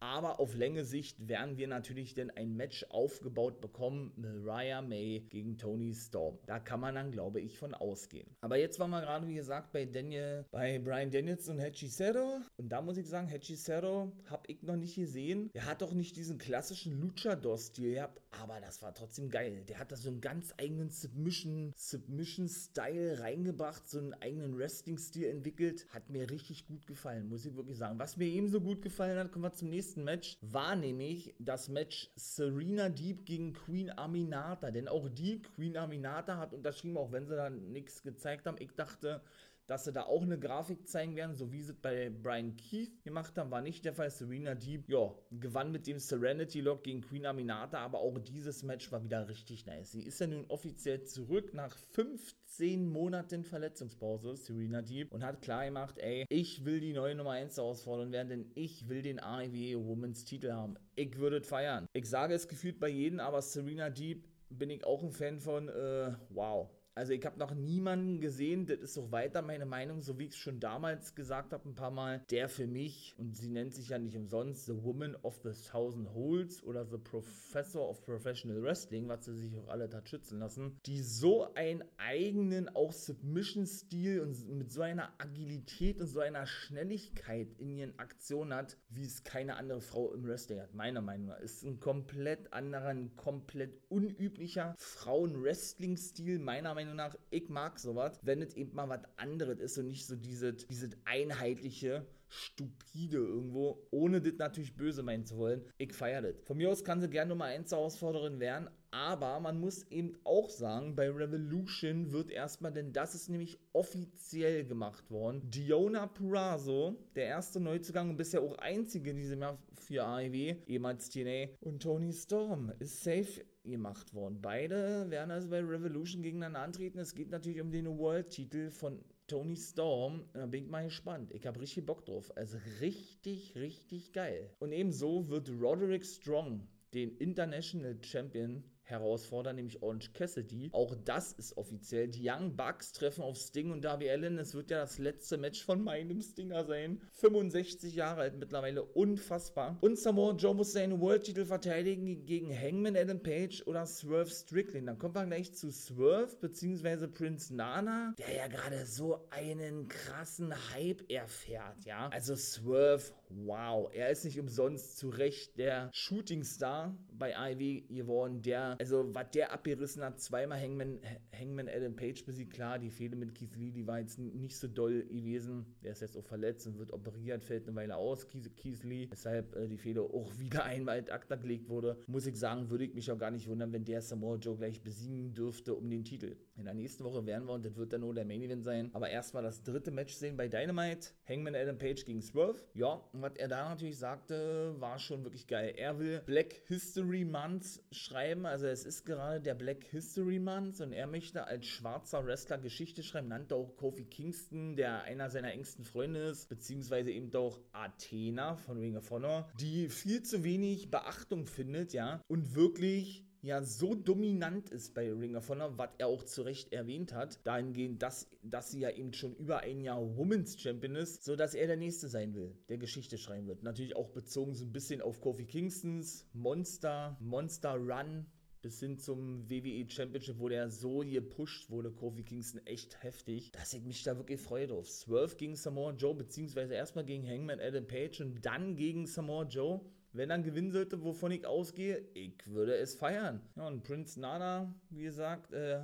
Aber 0.00 0.38
auf 0.38 0.54
Länge 0.54 0.84
Sicht 0.84 1.28
werden 1.28 1.56
wir 1.56 1.66
natürlich 1.66 2.14
denn 2.14 2.30
ein 2.30 2.56
Match 2.56 2.86
aufgebaut 2.90 3.60
bekommen. 3.60 4.12
Mariah 4.16 4.80
May 4.80 5.26
gegen 5.28 5.58
Tony 5.58 5.92
Storm. 5.92 6.38
Da 6.46 6.60
kann 6.60 6.80
man 6.80 6.94
dann, 6.94 7.10
glaube 7.10 7.40
ich, 7.40 7.58
von 7.58 7.74
ausgehen. 7.74 8.28
Aber 8.40 8.56
jetzt 8.56 8.78
waren 8.78 8.90
wir 8.90 9.00
gerade, 9.00 9.26
wie 9.26 9.34
gesagt, 9.34 9.72
bei 9.72 9.84
Daniel, 9.86 10.44
bei 10.52 10.78
Brian 10.78 11.10
Daniels 11.10 11.48
und 11.48 11.58
Hechicero. 11.58 12.40
Und 12.56 12.68
da 12.68 12.80
muss 12.80 12.96
ich 12.96 13.08
sagen, 13.08 13.26
Hechicero 13.26 14.12
habe 14.26 14.42
ich 14.46 14.62
noch 14.62 14.76
nicht 14.76 14.94
gesehen. 14.94 15.50
Er 15.52 15.66
hat 15.66 15.82
doch 15.82 15.92
nicht 15.92 16.16
diesen 16.16 16.38
klassischen 16.38 17.00
Luchador-Stil 17.00 17.94
gehabt, 17.94 18.22
aber 18.40 18.60
das 18.60 18.82
war 18.82 18.94
trotzdem 18.94 19.28
geil. 19.28 19.64
Der 19.68 19.80
hat 19.80 19.90
da 19.90 19.96
so 19.96 20.10
einen 20.10 20.20
ganz 20.20 20.54
eigenen 20.58 20.90
Submission, 20.90 21.72
Submission-Style 21.76 23.20
reingebracht, 23.20 23.88
so 23.88 23.98
einen 23.98 24.14
eigenen 24.14 24.56
Wrestling-Stil 24.56 25.24
entwickelt. 25.24 25.86
Hat 25.90 26.08
mir 26.08 26.30
richtig 26.30 26.66
gut 26.66 26.86
gefallen, 26.86 27.28
muss 27.28 27.44
ich 27.44 27.56
wirklich 27.56 27.78
sagen. 27.78 27.98
Was 27.98 28.16
mir 28.16 28.26
ebenso 28.26 28.60
gut 28.60 28.80
gefallen 28.82 29.18
hat, 29.18 29.32
kommen 29.32 29.44
wir 29.44 29.52
zum 29.52 29.70
nächsten 29.70 29.87
nächsten 29.88 30.04
Match 30.04 30.36
war 30.42 30.76
nämlich 30.76 31.34
das 31.38 31.70
Match 31.70 32.10
Serena 32.14 32.90
Deep 32.90 33.24
gegen 33.24 33.54
Queen 33.54 33.90
Aminata. 33.90 34.70
Denn 34.70 34.86
auch 34.86 35.08
die, 35.08 35.40
Queen 35.40 35.78
Aminata, 35.78 36.36
hat 36.36 36.52
unterschrieben, 36.52 36.98
auch 36.98 37.10
wenn 37.10 37.26
sie 37.26 37.36
da 37.36 37.48
nichts 37.48 38.02
gezeigt 38.02 38.46
haben. 38.46 38.58
Ich 38.60 38.74
dachte, 38.74 39.22
dass 39.68 39.84
sie 39.84 39.92
da 39.92 40.04
auch 40.04 40.22
eine 40.22 40.38
Grafik 40.38 40.88
zeigen 40.88 41.14
werden, 41.14 41.36
so 41.36 41.52
wie 41.52 41.60
sie 41.60 41.72
es 41.72 41.78
bei 41.78 42.10
Brian 42.10 42.56
Keith 42.56 43.04
gemacht 43.04 43.36
haben, 43.36 43.50
war 43.50 43.60
nicht 43.60 43.84
der 43.84 43.92
Fall. 43.92 44.10
Serena 44.10 44.54
Deep, 44.54 44.88
ja, 44.88 45.14
gewann 45.30 45.70
mit 45.70 45.86
dem 45.86 45.98
Serenity 45.98 46.60
Lock 46.60 46.84
gegen 46.84 47.02
Queen 47.02 47.26
Aminata, 47.26 47.78
aber 47.78 47.98
auch 47.98 48.18
dieses 48.18 48.62
Match 48.62 48.90
war 48.90 49.04
wieder 49.04 49.28
richtig 49.28 49.66
nice. 49.66 49.92
Sie 49.92 50.02
ist 50.02 50.20
ja 50.20 50.26
nun 50.26 50.46
offiziell 50.48 51.04
zurück 51.04 51.52
nach 51.52 51.76
15 51.92 52.88
Monaten 52.88 53.44
Verletzungspause, 53.44 54.36
Serena 54.36 54.80
Deep, 54.80 55.12
und 55.12 55.22
hat 55.22 55.42
klar 55.42 55.66
gemacht, 55.66 55.98
ey, 55.98 56.24
ich 56.30 56.64
will 56.64 56.80
die 56.80 56.94
neue 56.94 57.14
Nummer 57.14 57.32
1 57.32 57.58
herausfordern 57.58 58.10
werden, 58.10 58.28
denn 58.30 58.50
ich 58.54 58.88
will 58.88 59.02
den 59.02 59.20
AEW 59.20 59.86
Women's 59.86 60.24
Titel 60.24 60.52
haben. 60.52 60.76
Ich 60.94 61.18
würde 61.18 61.42
feiern. 61.42 61.86
Ich 61.92 62.08
sage 62.08 62.32
es 62.32 62.48
gefühlt 62.48 62.80
bei 62.80 62.88
jedem, 62.88 63.20
aber 63.20 63.42
Serena 63.42 63.90
Deep 63.90 64.26
bin 64.48 64.70
ich 64.70 64.84
auch 64.84 65.02
ein 65.02 65.12
Fan 65.12 65.40
von, 65.40 65.68
äh, 65.68 66.14
wow. 66.30 66.70
Also 66.98 67.12
ich 67.12 67.24
habe 67.24 67.38
noch 67.38 67.54
niemanden 67.54 68.20
gesehen, 68.20 68.66
das 68.66 68.80
ist 68.80 68.98
auch 68.98 69.12
weiter 69.12 69.40
meine 69.40 69.66
Meinung, 69.66 70.02
so 70.02 70.18
wie 70.18 70.24
ich 70.24 70.30
es 70.30 70.36
schon 70.36 70.58
damals 70.58 71.14
gesagt 71.14 71.52
habe, 71.52 71.68
ein 71.68 71.76
paar 71.76 71.92
Mal, 71.92 72.24
der 72.28 72.48
für 72.48 72.66
mich, 72.66 73.14
und 73.18 73.36
sie 73.36 73.50
nennt 73.50 73.72
sich 73.72 73.90
ja 73.90 73.98
nicht 73.98 74.16
umsonst 74.16 74.66
The 74.66 74.82
Woman 74.82 75.14
of 75.22 75.38
the 75.44 75.52
Thousand 75.70 76.12
Holes 76.12 76.60
oder 76.64 76.84
The 76.84 76.98
Professor 76.98 77.88
of 77.88 78.04
Professional 78.04 78.60
Wrestling, 78.64 79.06
was 79.06 79.26
sie 79.26 79.36
sich 79.36 79.56
auch 79.56 79.68
alle 79.68 79.88
hat 79.88 80.08
schützen 80.08 80.40
lassen, 80.40 80.76
die 80.86 81.00
so 81.00 81.54
einen 81.54 81.84
eigenen 81.98 82.68
auch 82.68 82.92
Submission-Stil 82.92 84.18
und 84.18 84.48
mit 84.48 84.72
so 84.72 84.82
einer 84.82 85.12
Agilität 85.18 86.00
und 86.00 86.08
so 86.08 86.18
einer 86.18 86.46
Schnelligkeit 86.46 87.54
in 87.58 87.76
ihren 87.76 87.96
Aktionen 88.00 88.52
hat, 88.52 88.76
wie 88.88 89.04
es 89.04 89.22
keine 89.22 89.54
andere 89.54 89.82
Frau 89.82 90.12
im 90.12 90.26
Wrestling 90.26 90.58
hat, 90.58 90.74
meiner 90.74 91.00
Meinung 91.00 91.28
nach. 91.28 91.38
Ist 91.38 91.62
ein 91.62 91.78
komplett 91.78 92.52
anderer, 92.52 92.88
ein 92.88 93.14
komplett 93.14 93.78
unüblicher 93.88 94.74
Frauen-Wrestling-Stil, 94.78 96.40
meiner 96.40 96.74
Meinung 96.74 96.87
nach. 96.87 96.87
Meinung 96.88 96.96
nach, 96.96 97.18
ich 97.30 97.48
mag 97.48 97.78
sowas, 97.78 98.18
wenn 98.22 98.42
es 98.42 98.54
eben 98.54 98.74
mal 98.74 98.88
was 98.88 99.02
anderes 99.16 99.60
ist 99.60 99.78
und 99.78 99.88
nicht 99.88 100.06
so 100.06 100.16
dieses, 100.16 100.66
dieses 100.66 100.90
einheitliche, 101.04 102.06
stupide 102.28 103.18
irgendwo, 103.18 103.86
ohne 103.90 104.20
das 104.20 104.34
natürlich 104.38 104.76
böse 104.76 105.02
meinen 105.02 105.24
zu 105.24 105.36
wollen. 105.36 105.64
Ich 105.78 105.92
feiere 105.92 106.22
das. 106.22 106.36
Von 106.44 106.56
mir 106.56 106.70
aus 106.70 106.84
kann 106.84 107.00
sie 107.00 107.08
gerne 107.08 107.30
Nummer 107.30 107.46
1 107.46 107.70
Herausforderin 107.70 108.40
werden, 108.40 108.68
aber 108.90 109.38
man 109.40 109.60
muss 109.60 109.82
eben 109.90 110.14
auch 110.24 110.48
sagen, 110.48 110.96
bei 110.96 111.10
Revolution 111.10 112.12
wird 112.12 112.30
erstmal, 112.30 112.72
denn 112.72 112.92
das 112.92 113.14
ist 113.14 113.28
nämlich 113.28 113.58
offiziell 113.72 114.64
gemacht 114.64 115.10
worden, 115.10 115.50
Diona 115.50 116.06
Purazo, 116.06 116.96
der 117.14 117.26
erste 117.26 117.60
Neuzugang 117.60 118.10
und 118.10 118.16
bisher 118.16 118.40
auch 118.40 118.56
einzige 118.58 119.10
in 119.10 119.16
diesem 119.16 119.42
Jahr 119.42 119.58
für 119.74 120.04
AEW, 120.04 120.56
ehemals 120.66 121.10
TNA, 121.10 121.48
und 121.60 121.82
Tony 121.82 122.12
Storm 122.12 122.72
ist 122.78 123.02
safe 123.02 123.44
gemacht 123.64 124.14
worden. 124.14 124.40
Beide 124.40 125.10
werden 125.10 125.30
also 125.30 125.48
bei 125.50 125.60
Revolution 125.60 126.22
gegeneinander 126.22 126.60
antreten. 126.60 126.98
Es 126.98 127.14
geht 127.14 127.30
natürlich 127.30 127.60
um 127.60 127.70
den 127.70 127.86
World-Titel 127.86 128.70
von 128.70 129.04
Tony 129.28 129.56
Storm. 129.56 130.24
Da 130.32 130.46
bin 130.46 130.64
ich 130.64 130.70
mal 130.70 130.84
gespannt. 130.84 131.30
Ich 131.32 131.46
habe 131.46 131.60
richtig 131.60 131.86
Bock 131.86 132.04
drauf. 132.04 132.32
Also 132.36 132.58
richtig, 132.80 133.54
richtig 133.54 134.12
geil. 134.12 134.50
Und 134.58 134.72
ebenso 134.72 135.28
wird 135.28 135.48
Roderick 135.50 136.04
Strong 136.04 136.66
den 136.94 137.16
International 137.18 137.96
Champion 138.02 138.64
herausfordern, 138.88 139.56
nämlich 139.56 139.82
Orange 139.82 140.12
Cassidy. 140.12 140.70
Auch 140.72 140.94
das 141.04 141.32
ist 141.32 141.56
offiziell. 141.56 142.08
Die 142.08 142.28
Young 142.28 142.56
Bucks 142.56 142.92
treffen 142.92 143.22
auf 143.22 143.36
Sting 143.36 143.70
und 143.70 143.84
Darby 143.84 144.10
Allen. 144.10 144.38
Es 144.38 144.54
wird 144.54 144.70
ja 144.70 144.80
das 144.80 144.98
letzte 144.98 145.36
Match 145.36 145.64
von 145.64 145.82
meinem 145.82 146.20
Stinger 146.20 146.64
sein. 146.64 147.00
65 147.12 147.94
Jahre 147.94 148.22
alt 148.22 148.38
mittlerweile. 148.38 148.82
Unfassbar. 148.82 149.78
Und 149.80 149.98
Samoa 149.98 150.34
Joe 150.34 150.54
muss 150.54 150.72
seinen 150.72 151.00
World-Titel 151.00 151.44
verteidigen 151.44 152.24
gegen 152.24 152.50
Hangman 152.50 152.96
Adam 152.96 153.22
Page 153.22 153.62
oder 153.66 153.86
Swerve 153.86 154.30
Strickland. 154.30 154.88
Dann 154.88 154.98
kommt 154.98 155.14
man 155.14 155.28
gleich 155.28 155.54
zu 155.54 155.70
Swerve 155.70 156.36
bzw. 156.40 157.08
Prince 157.08 157.54
Nana, 157.54 158.14
der 158.18 158.34
ja 158.34 158.46
gerade 158.48 158.86
so 158.86 159.26
einen 159.30 159.88
krassen 159.88 160.54
Hype 160.72 161.10
erfährt, 161.10 161.84
ja. 161.84 162.08
Also 162.08 162.34
Swerve, 162.36 163.12
wow. 163.30 163.90
Er 163.92 164.10
ist 164.10 164.24
nicht 164.24 164.38
umsonst 164.38 164.98
zu 164.98 165.08
Recht 165.08 165.58
der 165.58 165.90
Shootingstar 165.92 166.96
bei 167.12 167.34
IW 167.52 167.82
geworden, 167.82 168.42
der 168.42 168.76
also 168.80 169.14
was 169.14 169.30
der 169.30 169.52
abgerissen 169.52 170.02
hat, 170.02 170.20
zweimal 170.20 170.60
Hangman, 170.60 171.00
Hangman 171.38 171.68
Adam 171.68 171.96
Page 171.96 172.24
besiegt, 172.24 172.52
klar, 172.52 172.78
die 172.78 172.90
Fehde 172.90 173.16
mit 173.16 173.34
Keith 173.34 173.56
Lee, 173.56 173.70
die 173.70 173.86
war 173.86 174.00
jetzt 174.00 174.18
nicht 174.18 174.56
so 174.56 174.68
doll 174.68 175.04
gewesen. 175.04 175.66
Der 175.82 175.92
ist 175.92 176.00
jetzt 176.00 176.16
auch 176.16 176.24
verletzt 176.24 176.66
und 176.66 176.78
wird 176.78 176.92
operiert, 176.92 177.44
fällt 177.44 177.66
eine 177.66 177.76
Weile 177.76 177.96
aus, 177.96 178.26
Keith, 178.28 178.56
Keith 178.56 178.82
Lee, 178.84 179.08
weshalb 179.10 179.54
äh, 179.56 179.68
die 179.68 179.78
Fehde 179.78 180.02
auch 180.02 180.30
wieder 180.38 180.64
einmal 180.64 180.98
in 180.98 181.10
Akta 181.10 181.36
gelegt 181.36 181.68
wurde. 181.68 181.98
Muss 182.06 182.26
ich 182.26 182.38
sagen, 182.38 182.70
würde 182.70 182.84
ich 182.84 182.94
mich 182.94 183.10
auch 183.10 183.18
gar 183.18 183.30
nicht 183.30 183.48
wundern, 183.48 183.72
wenn 183.72 183.84
der 183.84 184.02
Samoa 184.02 184.36
Joe 184.36 184.56
gleich 184.56 184.82
besiegen 184.82 185.34
dürfte 185.34 185.74
um 185.74 185.88
den 185.88 186.04
Titel. 186.04 186.36
In 186.58 186.64
der 186.64 186.74
nächsten 186.74 187.04
Woche 187.04 187.24
werden 187.24 187.46
wir, 187.46 187.52
und 187.52 187.64
das 187.64 187.76
wird 187.76 187.92
dann 187.92 188.00
nur 188.00 188.12
der 188.12 188.24
Main 188.24 188.42
Event 188.42 188.64
sein, 188.64 188.90
aber 188.92 189.08
erstmal 189.08 189.44
das 189.44 189.62
dritte 189.62 189.92
Match 189.92 190.12
sehen 190.14 190.36
bei 190.36 190.48
Dynamite. 190.48 191.10
Hangman 191.28 191.54
Adam 191.54 191.78
Page 191.78 192.04
gegen 192.04 192.20
Swerve. 192.20 192.60
Ja, 192.74 193.00
und 193.12 193.22
was 193.22 193.36
er 193.36 193.46
da 193.46 193.68
natürlich 193.68 193.96
sagte, 193.96 194.74
war 194.80 194.98
schon 194.98 195.22
wirklich 195.22 195.46
geil. 195.46 195.74
Er 195.76 196.00
will 196.00 196.20
Black 196.26 196.54
History 196.66 197.24
Month 197.24 197.80
schreiben, 197.92 198.44
also 198.44 198.66
es 198.66 198.84
ist 198.84 199.06
gerade 199.06 199.40
der 199.40 199.54
Black 199.54 199.84
History 199.84 200.40
Month 200.40 200.80
und 200.80 200.92
er 200.92 201.06
möchte 201.06 201.46
als 201.46 201.64
schwarzer 201.64 202.26
Wrestler 202.26 202.58
Geschichte 202.58 203.04
schreiben, 203.04 203.28
nannte 203.28 203.54
auch 203.54 203.76
Kofi 203.76 204.06
Kingston, 204.06 204.74
der 204.74 205.02
einer 205.02 205.30
seiner 205.30 205.52
engsten 205.52 205.84
Freunde 205.84 206.24
ist, 206.24 206.48
beziehungsweise 206.48 207.12
eben 207.12 207.32
auch 207.36 207.60
Athena 207.70 208.56
von 208.56 208.78
Ring 208.78 208.96
of 208.96 209.08
Honor, 209.12 209.48
die 209.60 209.88
viel 209.88 210.24
zu 210.24 210.42
wenig 210.42 210.90
Beachtung 210.90 211.46
findet, 211.46 211.92
ja, 211.92 212.20
und 212.26 212.56
wirklich 212.56 213.27
ja 213.42 213.62
so 213.62 213.94
dominant 213.94 214.70
ist 214.70 214.94
bei 214.94 215.12
Ring 215.12 215.36
of 215.36 215.48
Honor, 215.48 215.76
was 215.78 215.90
er 215.98 216.08
auch 216.08 216.24
zu 216.24 216.42
Recht 216.42 216.72
erwähnt 216.72 217.12
hat, 217.12 217.46
dahingehend, 217.46 218.02
dass, 218.02 218.28
dass 218.42 218.70
sie 218.70 218.80
ja 218.80 218.90
eben 218.90 219.12
schon 219.12 219.34
über 219.36 219.60
ein 219.60 219.80
Jahr 219.80 220.16
Women's 220.16 220.60
Champion 220.60 220.96
ist, 220.96 221.24
sodass 221.24 221.54
er 221.54 221.66
der 221.66 221.76
Nächste 221.76 222.08
sein 222.08 222.34
will, 222.34 222.54
der 222.68 222.78
Geschichte 222.78 223.18
schreiben 223.18 223.46
wird. 223.46 223.62
Natürlich 223.62 223.96
auch 223.96 224.10
bezogen 224.10 224.54
so 224.54 224.64
ein 224.64 224.72
bisschen 224.72 225.00
auf 225.00 225.20
Kofi 225.20 225.44
Kingstons 225.44 226.26
Monster, 226.32 227.16
Monster 227.20 227.74
Run, 227.74 228.26
bis 228.62 228.80
hin 228.80 228.98
zum 228.98 229.48
WWE 229.48 229.88
Championship, 229.88 230.38
wo 230.38 230.48
der 230.48 230.68
so 230.70 230.98
gepusht 230.98 231.70
wurde, 231.70 231.92
Kofi 231.92 232.22
Kingston, 232.22 232.60
echt 232.66 233.02
heftig, 233.02 233.52
dass 233.52 233.72
ich 233.72 233.84
mich 233.84 234.02
da 234.02 234.16
wirklich 234.16 234.40
freue 234.40 234.66
drauf. 234.66 234.88
Swerve 234.88 235.36
gegen 235.36 235.54
Samoa 235.54 235.92
Joe, 235.92 236.14
beziehungsweise 236.14 236.74
erstmal 236.74 237.04
gegen 237.04 237.26
Hangman 237.26 237.60
Adam 237.60 237.86
Page 237.86 238.20
und 238.20 238.44
dann 238.44 238.76
gegen 238.76 239.06
Samoa 239.06 239.44
Joe. 239.44 239.80
Wenn 240.18 240.30
dann 240.30 240.42
gewinnen 240.42 240.72
sollte, 240.72 241.04
wovon 241.04 241.30
ich 241.30 241.46
ausgehe, 241.46 242.04
ich 242.12 242.44
würde 242.48 242.74
es 242.74 242.96
feiern. 242.96 243.40
Ja, 243.54 243.68
und 243.68 243.84
Prince 243.84 244.20
Nana, 244.20 244.74
wie 244.90 245.04
gesagt, 245.04 245.52
äh, 245.52 245.80